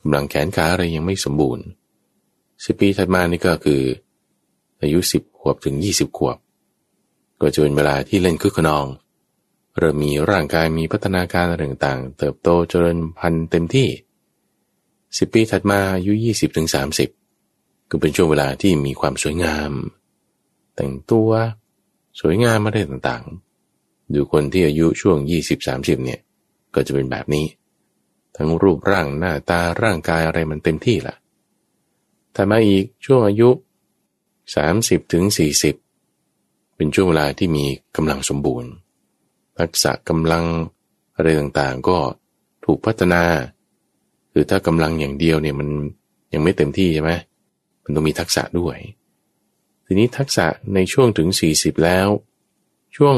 [0.00, 1.64] กำลังแขนขาอะไรยังไม่สมบูรณ์
[2.64, 3.82] สิบปีถัดมานี่ก็คือ
[4.82, 6.36] อายุสิบขวบถึงยี่สิบขวบ
[7.40, 8.86] ก็จะเป็นเวลาที่เล่นคึกขนอง
[9.80, 13.88] เริ่มมีร่างกายมีพัฒนาการต่างๆ เติบโตเจริญพันธุ์เต็มที่
[15.18, 17.08] สิบปีถัดมาอายุยี่สิบถึงสามสิบ
[17.90, 19.72] ก็เป็นช่วงเวลาที่มีความสวยงาม
[20.76, 21.30] แต่งตัว
[22.20, 26.20] สวยงามอะไรต่างๆ ดูคนที่อายุช่วงยี่สิบสามสิบเนี่ย
[26.74, 27.46] ก็จะเป็นแบบนี้
[28.36, 31.14] ทั้งรูปร่างหน้าตาร่างกายอะไรมันเต็มที่ละ
[32.32, 33.50] แต่มาอีกช่วงอายุ
[34.50, 35.24] 30ถึง
[36.00, 37.64] 40เป็นช่วงเวลาที่มี
[37.96, 38.70] กำลังสมบูรณ์
[39.58, 40.44] ทักษะกำลัง
[41.16, 41.98] อะไรต่างๆ ก็
[42.64, 43.22] ถูกพัฒนา
[44.32, 45.68] คือถ้ากำลังอย่างเดียวเนี่ยมัน
[46.32, 47.12] ยังไม่เต็มที่ใช่ไหม
[47.84, 48.76] มันต้องมีทักษะด้วย
[49.86, 52.08] ทีนี้ทักษะในช่วงถึง 40 แล้ว
[52.96, 53.14] ช่วง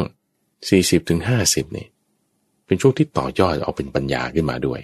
[0.52, 1.88] 40ถึง50เนี่ย
[2.66, 4.80] เป็นช่วงที่ต่อยอดออกเป็นปัญญาขึ้นมาด้วย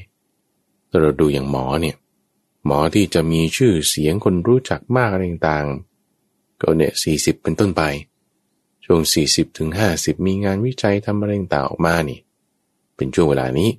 [0.88, 1.96] ถ้าเราดูอย่างหมอเนี่ย
[2.66, 7.82] หมอที่จะมีชื่อเสียงคนรู้จักมากอะไรต่างๆก็เนี่ยสี่สิบเป็นต้นไป
[8.90, 12.20] ช่วงสี่สิบถึงห้าสิบมีงานวิจัยทำอะไรต่างออกมานี่
[12.96, 13.70] เป็นช่วงเวลานี้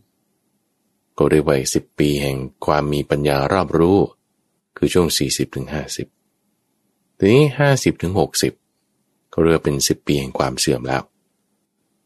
[1.17, 3.97] ก็เรียกว่าสิบปีแห่งความมีปัญญารอบรู้
[4.77, 6.07] คือช่วงสี่สิบถึงห้าสิบ
[7.17, 8.53] ทีนี้ห้าสิบถึงหกสิบ
[9.33, 11.03] ก็เรียกเป็นสิบปีแห่งความเสื่อมแล้ว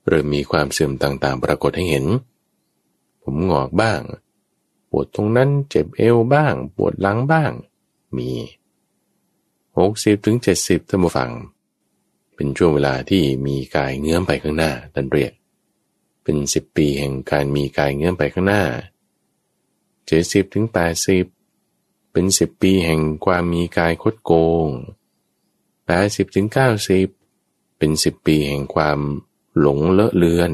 [0.07, 2.05] เริ่มมีความเสื่อมต่างๆ ปรากฏให้เห็น
[3.23, 4.01] ผมหงอกบ้าง
[4.89, 7.51] ปวดตรงนั้นเจ็บเอวบ้าง ปวดหลังบ้าง
[8.17, 8.29] มี
[9.77, 11.31] หกสิบถึงเจ็ดสิบท่านผู้ฟัง
[12.43, 15.33] เป็นช่วงเวลาที่มีกายเงื้อมไปข้างหน้าดันเรียก
[16.23, 18.63] เป็นสิบปีแห่งการมีกายเงื้อมไปข้างหน้า
[20.05, 21.25] เจ็ดสิบถึงแปดสิบ
[22.11, 24.31] เป็นสิบปีแห่งความมีกายคดโก
[24.65, 24.67] ง
[25.85, 27.07] แปดสิบถึงเก้าสิบ
[27.77, 28.99] เป็นสิบปีแห่งความ
[29.59, 30.51] หลงเลอะเลือน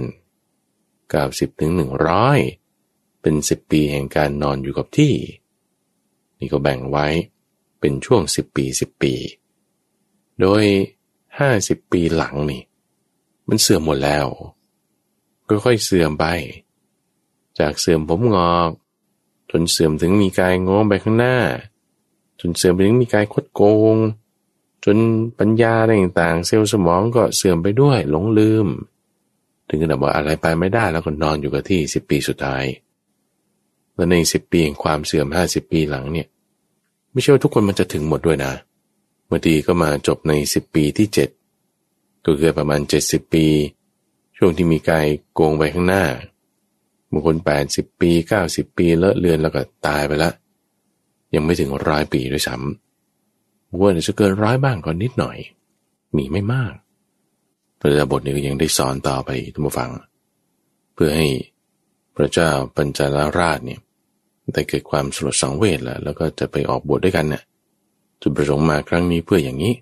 [1.10, 2.40] เก้าสิบถึงหนึ่งร้อย
[3.22, 5.14] เป็นสิบปีแห่งการนอนอยู่กับที่
[6.40, 7.08] นี่ก็แบ่งไว้
[7.80, 9.14] เป็นช่วงสิบปีสิบปี
[10.42, 10.64] โดย
[11.40, 12.62] ห้าสิบปีหลังนี่
[13.48, 14.26] มันเสื่อมหมดแล้ว
[15.48, 16.26] ค่อยๆเสื่อมไป
[17.60, 18.72] จากเสื่อมผมงอก
[19.52, 21.38] จนเสื่อมถึงมีกายงงไปข้างหน้า
[22.40, 23.62] จนเสื่อมไปถึงมีกายคดโก
[23.96, 23.98] ง
[24.86, 24.98] จน
[25.40, 28.68] ปัญญาอะไรต่างๆ เซลล์สมองก็เสื่อมไปด้วยหลงลืม
[29.68, 32.64] ถึงขนาดว่าอะไรไปไม่ได้แล้วก็นอนอยู่กับที่สิบปีสุดท้าย
[33.96, 36.28] แล้วในสิบปีแห่งความเสื่อมห้าสิบปีหลังเนี่ย
[37.12, 38.52] ไม่ใช่ว่าทุกคนมันจะถึงหมดด้วยนะ
[39.30, 41.30] บางทีก็มาจบในสิบปีที่เจ็ด
[42.26, 43.46] ก็คือประมาณเจ็ดสิบปี
[44.38, 46.06] ช่วงที่มีกายโกงไปข้างหน้า
[47.12, 50.32] บางคนแปดสิบปีเก้าสิบปีเลอะเลือนแล้วก็ตายไปละ
[51.34, 55.38] ยังไม่ถึงร้อยปีด้วยซ้ำบางคนจะเกินร้อยบ้างก็นิดหน่อย
[56.16, 56.74] มีไม่มาก
[57.80, 59.90] พระเจ้าบทนี้ก็ยังได้สอนต่อไปทุกผู้ฟัง
[60.94, 61.28] เพื่อให้
[62.16, 63.80] พระเจ้าปัญจาลราชเนี่ย
[64.54, 67.44] ได้เกิดความสลดสังเวชแล้วแล้วก็จะไปออกบวชดด้วยกันเนี่ย
[68.22, 69.74] จุดประสงค์มาครั้งนี้เพื่ออย่างนี้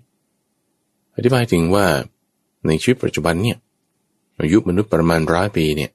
[1.16, 1.86] อธิบายถึงว่า
[2.66, 3.58] ในชีวิตปัจจุบันเนี่ย
[4.40, 5.90] อายุมนุษย์ประมาณร้อยปีเนี่ย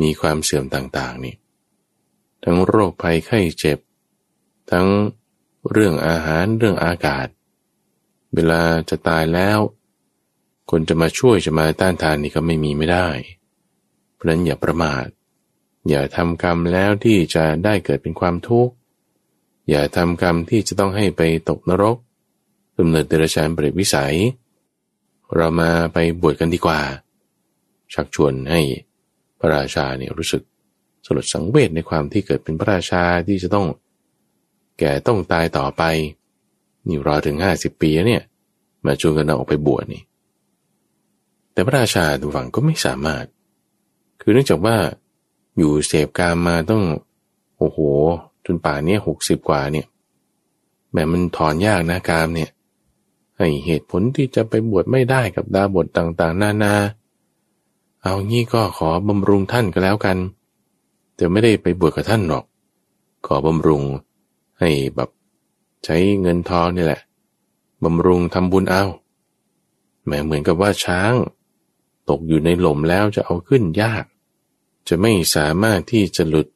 [0.00, 1.34] มีความเสื่อมต่างๆนี่
[2.44, 3.78] ทั้งโรคภัยไข้เจ็บ
[4.70, 4.86] ทั้ง
[5.70, 7.26] เรื่องอาหารเรื่องอากาศ
[8.34, 9.58] เวลาจะตายแล้ว
[10.70, 13.08] คนจะมาช่วยจะมาต้านทานนี่ก็ไม่มีไม่ได้
[14.14, 15.06] เพราะนั้นอย่าประมาท
[15.88, 18.72] อย่าทำกรรมแล้วที่จะได้เกิดเป็นความทุกข์
[19.70, 21.96] อย่าทำกรรมที่จะต้องให้ไปตกนรก
[22.78, 24.16] ดำเนินเดรัจฉานเปรตวิสัย
[25.36, 26.80] เรามาไปบวชกันดีกว่า
[27.92, 28.60] ชักชวนให้
[29.38, 30.42] พระราชาเนี่ยรู้สึก
[31.04, 33.66] สลดสังเวชในความที่เกิดเป็นพระราชาที่จะต้อง
[34.78, 35.82] แก่ต้องตายต่อไป
[36.86, 38.22] นี่รอถึงห้าสิบปีเนี่ย
[38.84, 40.02] มาชวนกันออกไปบวชนี่
[41.52, 43.24] แต่พระราชาดูฝังก็ไม่สามารถ
[44.20, 44.76] คือเนื่องจากว่า
[45.58, 46.82] อยู่เสพกามมาต้อง
[47.58, 47.78] โอ้โห
[48.50, 49.86] นป่านี้หกสิบกว่าเนี่ย
[50.92, 52.50] แม่มันถอนยากนะกามเนี่ย
[53.38, 56.74] ให้เหตุผลที่จะไปบวชไม่ได้กับดาบทต่างๆ นานา
[58.02, 60.18] เอางี้ก็ขอบำรุงท่านก็แล้วกัน
[61.14, 62.44] แต่ไม่ได้ไปบวชกับท่านหรอก
[63.26, 63.82] ขอบำรุง
[64.60, 65.10] ให้แบบ
[65.84, 67.00] ใช้เงินทองนี่แหละ
[67.84, 68.84] บำรุงทำบุญเอา
[70.06, 71.12] แม้เหมือนกับว่าช้าง
[72.08, 74.04] ตกอยู่ในหล่มแล้วจะเอาขึ้นยาก
[74.88, 76.48] จะไม่สามารถที่จะหลุด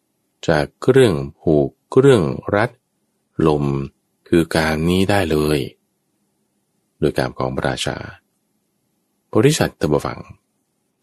[0.48, 2.24] จากเครื่องผูก เครื่อง
[2.56, 2.70] รัด
[3.46, 3.64] ลม
[4.28, 5.58] คือการนี้ได้เลย
[6.98, 7.96] โดยการของพระราชา
[9.34, 10.20] บริษัทตบฟัง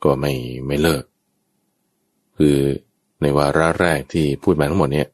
[0.04, 0.34] ก็ไม่
[0.68, 1.04] ไม่เลิก
[2.38, 2.58] คือ
[3.22, 5.08] ในวาระแรกที่พูดมาทั้งหมดเนี่ย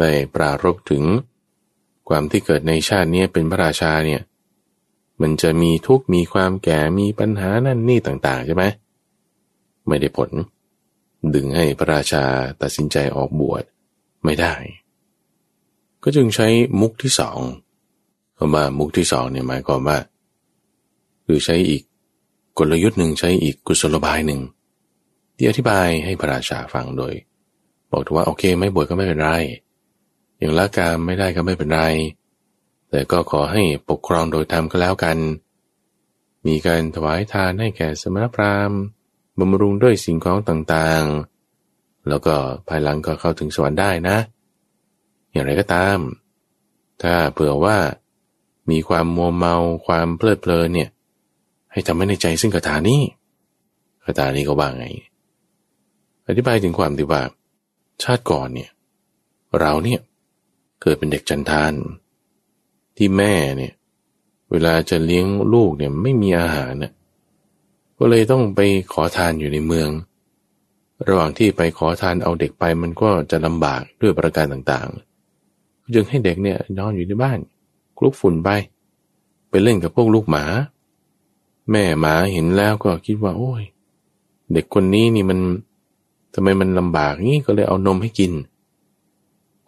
[0.00, 1.02] ได้ปรารบถึง
[2.08, 4.22] ความที่เกิดในชาตินี้เป็นพระราชาเนี่ย
[5.20, 8.64] มันจะมีทุกข์มีความแก่มีปัญหานั่นนี่ต่าง ๆ ใช่ไหม
[9.88, 10.30] ไม่ได้ผล
[11.34, 12.24] ดึงให้พระราชา
[12.62, 13.64] ตัดสินใจออกบวช
[14.26, 14.54] ไม่ได้
[16.04, 16.48] ก็จึงใช้
[16.80, 17.38] มุกที่สอง
[18.38, 19.98] คำว่ามุกที่สองเนี่ยหมายความว่า
[21.26, 21.82] คือใช้อีก
[22.58, 24.40] กลยุทธ์หนึ่งใช้อีกกุศโลบายหนึ่ง
[25.36, 27.14] ที่อธิบายให้พระราชาฟังโดย
[27.90, 29.30] บอกถือว่าโอเคไม่บวชก็ไม่เป็นไร
[30.38, 31.82] อย่างละกามไม่ได้ก็ไม่เป็นไร
[32.90, 35.18] แต่ก็ขอให้ปกครองโดยธรรมก็แล้วกัน
[36.46, 38.78] มีการถวายทานให้แก่สมณพราหมณ์
[39.38, 42.34] บำรุงด้วยสิ่งของต่างๆ แล้วก็
[42.68, 44.16] ภายหลังก็เข้าถึงสวรรค์ได้นะ
[45.34, 45.98] อย่างไรก็ตาม
[47.02, 47.76] ถ้าเผื่อว่า
[48.70, 49.56] มีความมัวเมา
[49.86, 50.90] ความเพลิดเพลินเนี่ย
[51.72, 53.00] ให้ทำให้ในใจซึ่งคาถานี้
[54.04, 54.86] คาถานี้ก็ว่าไง
[56.28, 57.22] อธิบายถึงความที่ว่า
[58.02, 58.70] ชาติก่อนเนี่ย
[59.60, 60.00] เราเนี่ย
[60.82, 61.72] เกิดเป็นเด็กจันทาน
[62.96, 63.72] ที่แม่เนี่ย
[64.50, 66.92] เวลาจะเลี้ยงลูกเนี่ยไม่มีอาหารเนี่ย
[67.98, 68.60] ก็เลยต้องไป
[68.92, 69.88] ขอทานอยู่ในเมือง
[71.08, 75.13] ระหว่างที่ไปขอทานเอาเด็กไปมันก็จะลำบากด้วยประการต่างๆ
[75.94, 77.38] จึงให้เด็กเนี่ยนอนอยู่ในบ้าน
[77.98, 78.50] คลุกฝุ่นไป
[79.48, 80.44] ไปเล่นกับพวกลูกหมา
[81.70, 83.62] แม่หมาเห็นแล้วก็คิดว่า โอ้ย
[84.52, 85.40] เด็กคนนี้นี่มัน
[86.34, 88.32] ทำไมมันลำบากงี้ก็เลยเอานมให้กิน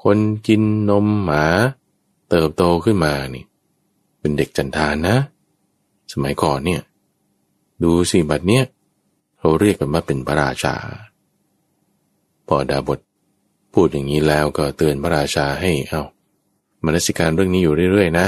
[0.03, 1.45] คนกินนมหมา
[2.31, 3.45] เติบโตขึ้นมานี่
[4.21, 5.17] เป็นเด็กจันทานนะ
[6.13, 6.83] สมัยก่อนเนี่ย
[7.83, 8.65] ดูสิบัดเนี้ย
[9.39, 10.75] เขาเรียกกันว่าเป็นพระราชา
[12.47, 12.99] พอดาบท
[13.81, 16.03] พูดอย่างนี้แล้วก็เตือนพระราชาให้เอา
[16.85, 18.27] มนสิการเรื่องนี้อยู่เรื่อยๆ นะ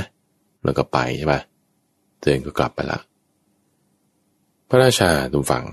[0.64, 1.40] แล้วก็ไปใช่ปะ
[2.20, 2.98] เตือนก็กลับไปละ
[4.68, 5.64] พระราชาตุฟัง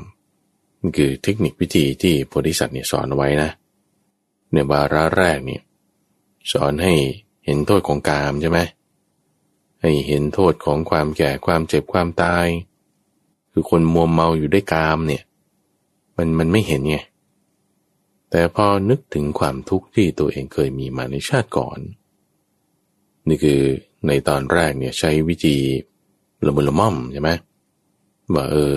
[0.85, 3.49] นคือเทคนิควิธีที่โพธิสัตว์เนี่ยสอนไว้นะ
[4.51, 5.61] ในบาระแรกเนี่ย
[6.51, 6.93] สอนให้
[7.45, 8.59] เห็นโทษของกามใช่ไหม
[9.81, 12.47] ให้เห็นโทษของความแก่ความเจ็บความตาย
[13.51, 15.23] คือคนมัวเมาอยู่ด้วยกามเนี่ย
[16.17, 16.97] มันมันไม่เห็นไง
[18.31, 21.79] แต่พอนึกถึงความทุกข์ที่ตัวเองเคยมีมาในชาติก่อน
[23.27, 23.61] นี่คือ
[24.07, 25.57] ในตอนแรกเนี่ยใช้วิธี
[26.45, 27.31] ละมุนละม่อมใช่ไหม
[28.33, 28.75] ว่าเออ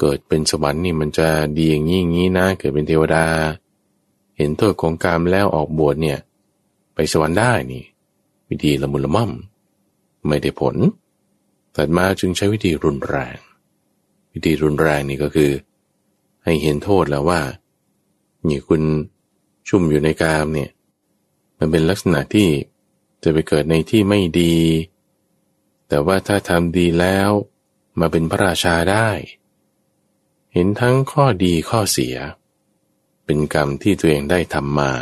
[0.00, 3.24] เกิดเป็นสวรรค์นี่มันจะดีอย่างนี้อย่างนี้นะ เกิดเป็นเทวดา
[4.38, 6.18] เห็นโทษของกรรมแล้วออกบวชเนี่ย
[6.94, 7.84] ไปสวรรค์ได้นี่
[8.50, 9.30] วิธีละมุนละม่อม
[10.28, 10.76] ไม่ได้ผล
[11.74, 13.36] ถัดมาจึงใช้วิธีรุนแรง
[14.32, 15.50] วิธีรุนแรงนี่ก็คือ
[16.44, 17.40] ให้เห็นโทษแล้วว่า
[18.48, 18.82] นี่คุณ
[19.68, 20.70] ชุ่มอยู่ในกามเนี่ย
[21.58, 22.48] มันเป็นลักษณะที่
[23.22, 24.56] จะไปเกิดในที่ไม่ดี
[25.88, 27.30] แต่ว่าถ้าทำดีแล้ว
[28.00, 29.08] มาเป็นพระราชาได้
[30.52, 32.16] เห็นทั้งข้อดีข้อเสีย
[33.24, 34.92] เป็นกรรมที่ตัวเองได้ทำมา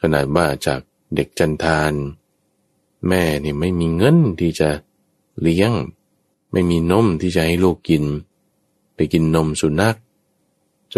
[0.00, 0.80] ขนาดว่าจาก
[1.14, 1.92] เด็กจันทาน
[3.08, 4.70] แม่นี่ไม่มีเงินที่จะ
[5.40, 5.72] เลี้ยง
[6.52, 8.04] ไม่มีนมที่จะให้ลูกกิน
[8.94, 9.96] ไปกินนมสุนัข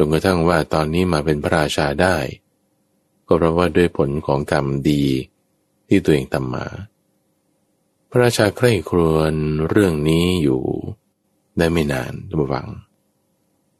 [0.05, 2.17] นกระทั่งว่าตอนนี้มาเป็นพระราชาได้
[3.27, 5.05] ก็เพราะว่าด้วยผลของกรรมดี
[5.89, 6.67] ที่ตัวเองทำมา
[8.11, 9.35] พระราชาใคร่ครวญ
[9.69, 10.63] เรื่องนี้อยู่
[11.59, 12.69] ได้ไม่นานทุกฝัง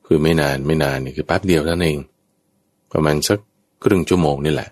[0.07, 1.99] คือไม่นานไม่นานนี่คือแป๊บเดียวนั่นเอง
[2.93, 3.39] ประมาณสัก
[3.85, 4.71] ครึ่งชั่วโมงนี่แหละ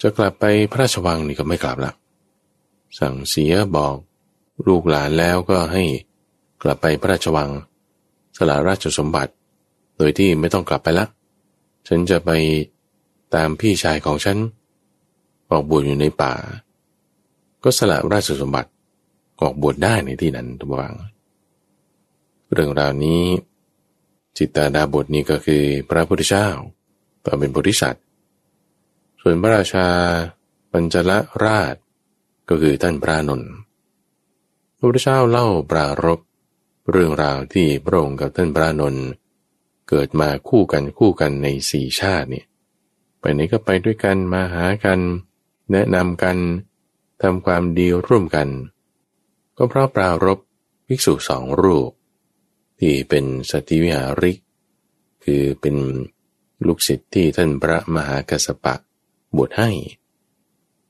[0.00, 1.92] จะกลับไปพระราชวังนี่ก็ไม่กลับละ
[2.98, 3.96] สั่งเสียบอก
[4.66, 5.84] ลูกหลานแล้วก็ให้
[6.62, 7.50] กลับไปพระราชวัง
[8.36, 9.32] สละราชสมบัติ
[9.96, 11.06] โดยที่ไม่ต้องกลับไปละ
[11.88, 12.30] ฉันจะไป
[13.34, 14.36] ตามพี่ชายของฉัน
[15.50, 16.34] ออกบวชอยู่ในป่า
[17.64, 18.70] ก็สละราชสมบัติ
[19.40, 20.94] ออกบวชได้ในที่นั้นทุกวัง
[22.52, 23.22] เรื่องราวนี้
[24.36, 26.48] จิตตาดาบทนี้ก็คือพระพุทธเจ้า
[27.24, 28.04] ตอนเป็นโพธิสัตว์
[29.20, 29.88] ส่วนพระราชา
[30.72, 31.74] ปัญจละราช
[32.48, 33.52] ก็คือท่านพระนนท์
[34.76, 36.20] พระพุทธเจ้าเล่าปรารบ
[36.90, 39.06] เรื่องราวที่พระองค์กับท่านพระนนท์
[39.88, 42.46] เกิดมาคู่กันคู่กันในสี่ชาติเนี่ย
[43.20, 45.00] ไปไหนก็ไปด้วยกันมาหากัน
[45.72, 46.38] แนะนำกัน
[47.22, 48.48] ทำความดีร่วมกัน
[49.56, 50.38] ก็เพราะปรารบ
[50.86, 51.90] ภิกษุสองรูป
[52.80, 54.38] ที่เป็นสติวิหาริก
[55.24, 55.76] คือเป็น
[56.66, 58.74] ลูกศิษย์ที่ท่านพระมหากัสปะ
[59.36, 59.70] บวชให้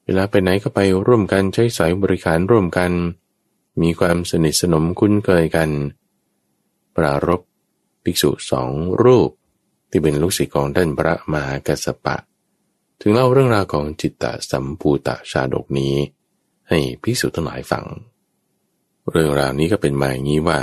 [0.05, 2.93] เวลาไปไหนก็ไปร่วมกันใช้สายบริการร่วมกัน
[3.83, 5.71] มีความสนิทสนมคุ้นเคยกัน
[6.97, 7.43] ปรารบ
[8.07, 8.71] ภิกษุสอง
[9.05, 9.31] รูป
[9.91, 12.17] ที่เป็นลูกศิษย์ของท่านพระมหากัสปะ
[13.01, 15.95] ถึงเล่าเรื่องราวของจิตตสัมภูตชาดกนี้
[16.69, 17.85] ให้ภิกษุทั้งหลายฟัง
[19.11, 20.59] เรื่องราวนี้ก็เป็นมาอย่างนี้ว่า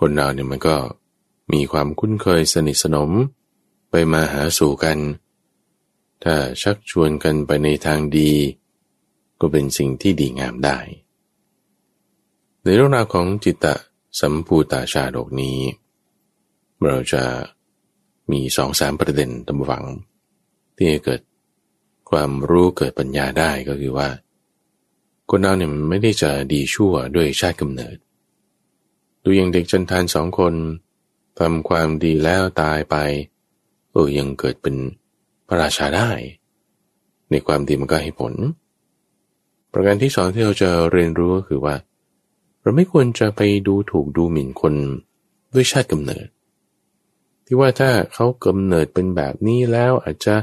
[0.00, 0.76] คนเราเนี่ยมันก็
[1.52, 3.10] มีความคุ้นเคยสนิทสนม
[3.90, 4.98] ไปมาหาสู่กัน
[6.24, 8.32] ถ้าชักชวนกันไปในทางดี
[9.40, 10.78] ก็เป็นสิ่งที่ดีงามได้
[12.62, 13.66] ในเรื่องราวของจิตต
[14.20, 15.58] สัมภูตาชาดกนี้
[16.84, 17.22] เราจะ
[18.32, 19.84] มีสองสามประเด็นตำวัง
[20.76, 21.20] ที่เกิด
[22.10, 24.08] ความรู้เกิดปัญญาได้ก็คือว่า
[25.30, 27.96] คนเราเนี่ยมันไม่ได้จะดีชั่วด้วยชาติกำเนิด
[29.24, 30.54] ดูอย่างเด็กจันทานสองคน
[31.38, 32.96] ทำความดีแล้วตายไป
[33.92, 34.76] เออยังเกิดเป็น
[35.48, 36.10] พระราชาได้
[37.30, 38.34] ในความดีมันก็ให้ผล
[39.72, 41.74] ประการที่สองที่เราจะเรียนรู้ก็คือว่า
[42.62, 44.74] เราไม่ควรจะไปดูถูกดูหมิ่นคน
[45.54, 46.26] ด้วยชาติกำเนิด
[47.50, 50.34] ที่ว่าถ้าเขากำเนิดเป็นแบบนี้แล้วอาจจะ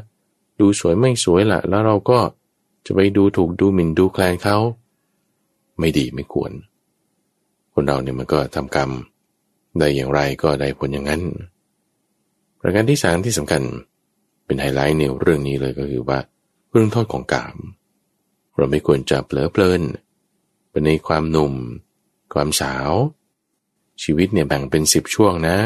[0.60, 2.20] ดูสวยไม่สวยละแล้วเราก็
[2.86, 4.58] จะไปดูถูกดูหมิ่นดูแคลนเขา
[5.80, 6.52] ไม่ดีไม่ควร
[7.74, 8.90] คนเราเนี่ยมันก็ทำกรรม
[9.78, 11.22] ได้อย่างไรก็ได้ผลอย่างนั้น
[12.60, 13.64] ประการที่สามที่สำคัญ
[14.46, 16.20] เป็นไฮไลท์ในเรื่องนี้เลยก็คือว่า
[16.72, 17.58] เรื่องโทษของกาม
[18.56, 19.82] เราไม่ควรจะเผลอเพลิน
[20.70, 21.54] ไปในความหนุ่ม
[22.34, 22.92] ความสาว
[24.04, 25.58] ชีวิตเนี่ยแบ่งเป็นสิบช่วงนะ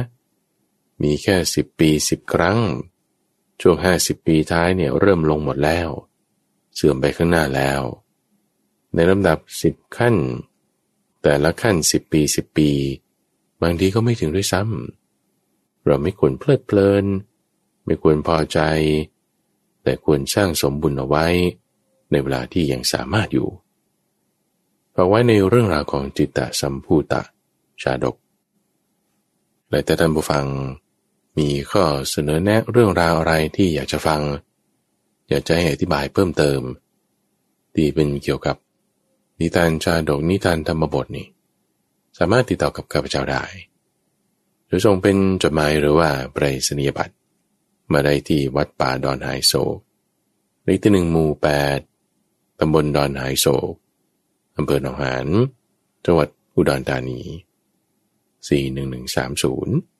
[1.02, 2.60] มีแค่สิบปีสิบครั้ง
[3.62, 5.90] ช่วงห้าสิบปีท้ายเนี่ยเริ่มลงหมดแล้ว
[6.76, 7.82] เสื่อมไปข้างหน้าแล้ว
[8.94, 10.16] ในลำดับสิบขั้น
[11.24, 12.72] แต่ละขั้นสิบปีสิบปี
[13.62, 17.06] บางทีก็ไม่ถึงด้วยซ้ำเราไม่ควรเพลิดเพลิน
[17.86, 18.60] ไม่ควรพอใจ
[19.84, 21.26] แต่ควรสร้างสมบุญเอาไว้
[22.12, 23.50] ในเวลาที่ยังสามารถอยู่
[24.96, 27.22] ฝากไว้ในเรื่องราวของจิตตสัมภูตะ
[27.82, 28.16] ชาดก
[29.70, 30.46] และแต่ท่านผู้ฟัง
[31.40, 34.22] มีข้อเสนอแนะเรื่องราวอะไรที่อยากจะฟัง
[35.30, 36.62] อยากจะให้อธิบายเพิ่มเติม
[37.76, 38.56] ที่เป็นเกี่ยวกับ
[39.40, 41.28] นิทานชาดกนิทานธรรมบทนี่
[42.18, 43.44] สามารถติดต่อกับข้าพเจ้าได้
[44.68, 47.16] หรือส่งเป็นจดหมายหรือว่าไปรษณียบัตร
[47.92, 49.78] มาได้ที่วัดป่าดอนหายโศก
[50.64, 51.80] เลขที่หนึ่งหมู่แปด
[52.60, 53.74] ตำบลดอนหายโศก
[54.58, 55.28] อำเภอหนองหาน
[56.06, 57.22] จังหวัดอุดรธานี
[58.60, 59.99] 41130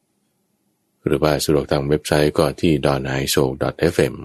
[1.10, 3.44] หรือว่าสะดวกทางเว็บไซต์ก็ที่ d o n i s o
[3.94, 4.16] fm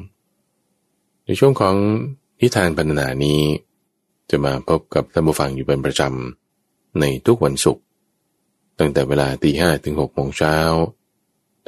[1.24, 1.76] ในช่วงของ
[2.40, 3.40] นิทานบรรณนานี้
[4.30, 7.84] จะมาพบกับท่านผู้ฟังอยู่เป็นประจำ ในทุกวันศุกร์
[8.78, 10.56] ตั้งแต่เวลาตีห้ถึงหกโมงเช้า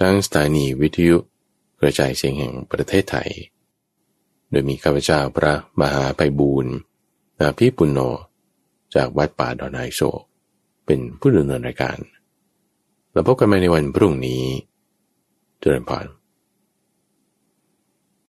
[0.01, 1.17] ทั้งสถานีวิทยุ
[1.81, 3.31] กระจายเสียงแห่งประเทศไทย
[4.51, 6.75] โดยมีข้าพเจ้าพระมหาไปบูรณ์
[7.39, 8.01] นาพิปุณโญ
[8.95, 10.01] จากวัดป่าดอนไฮโซ
[10.87, 11.99] เป็นผู้ดำเนินรายการ
[13.12, 14.43] แล้วพบกันใหม่ในวันพรุ่งนี้
[15.61, 16.07] เจริญพร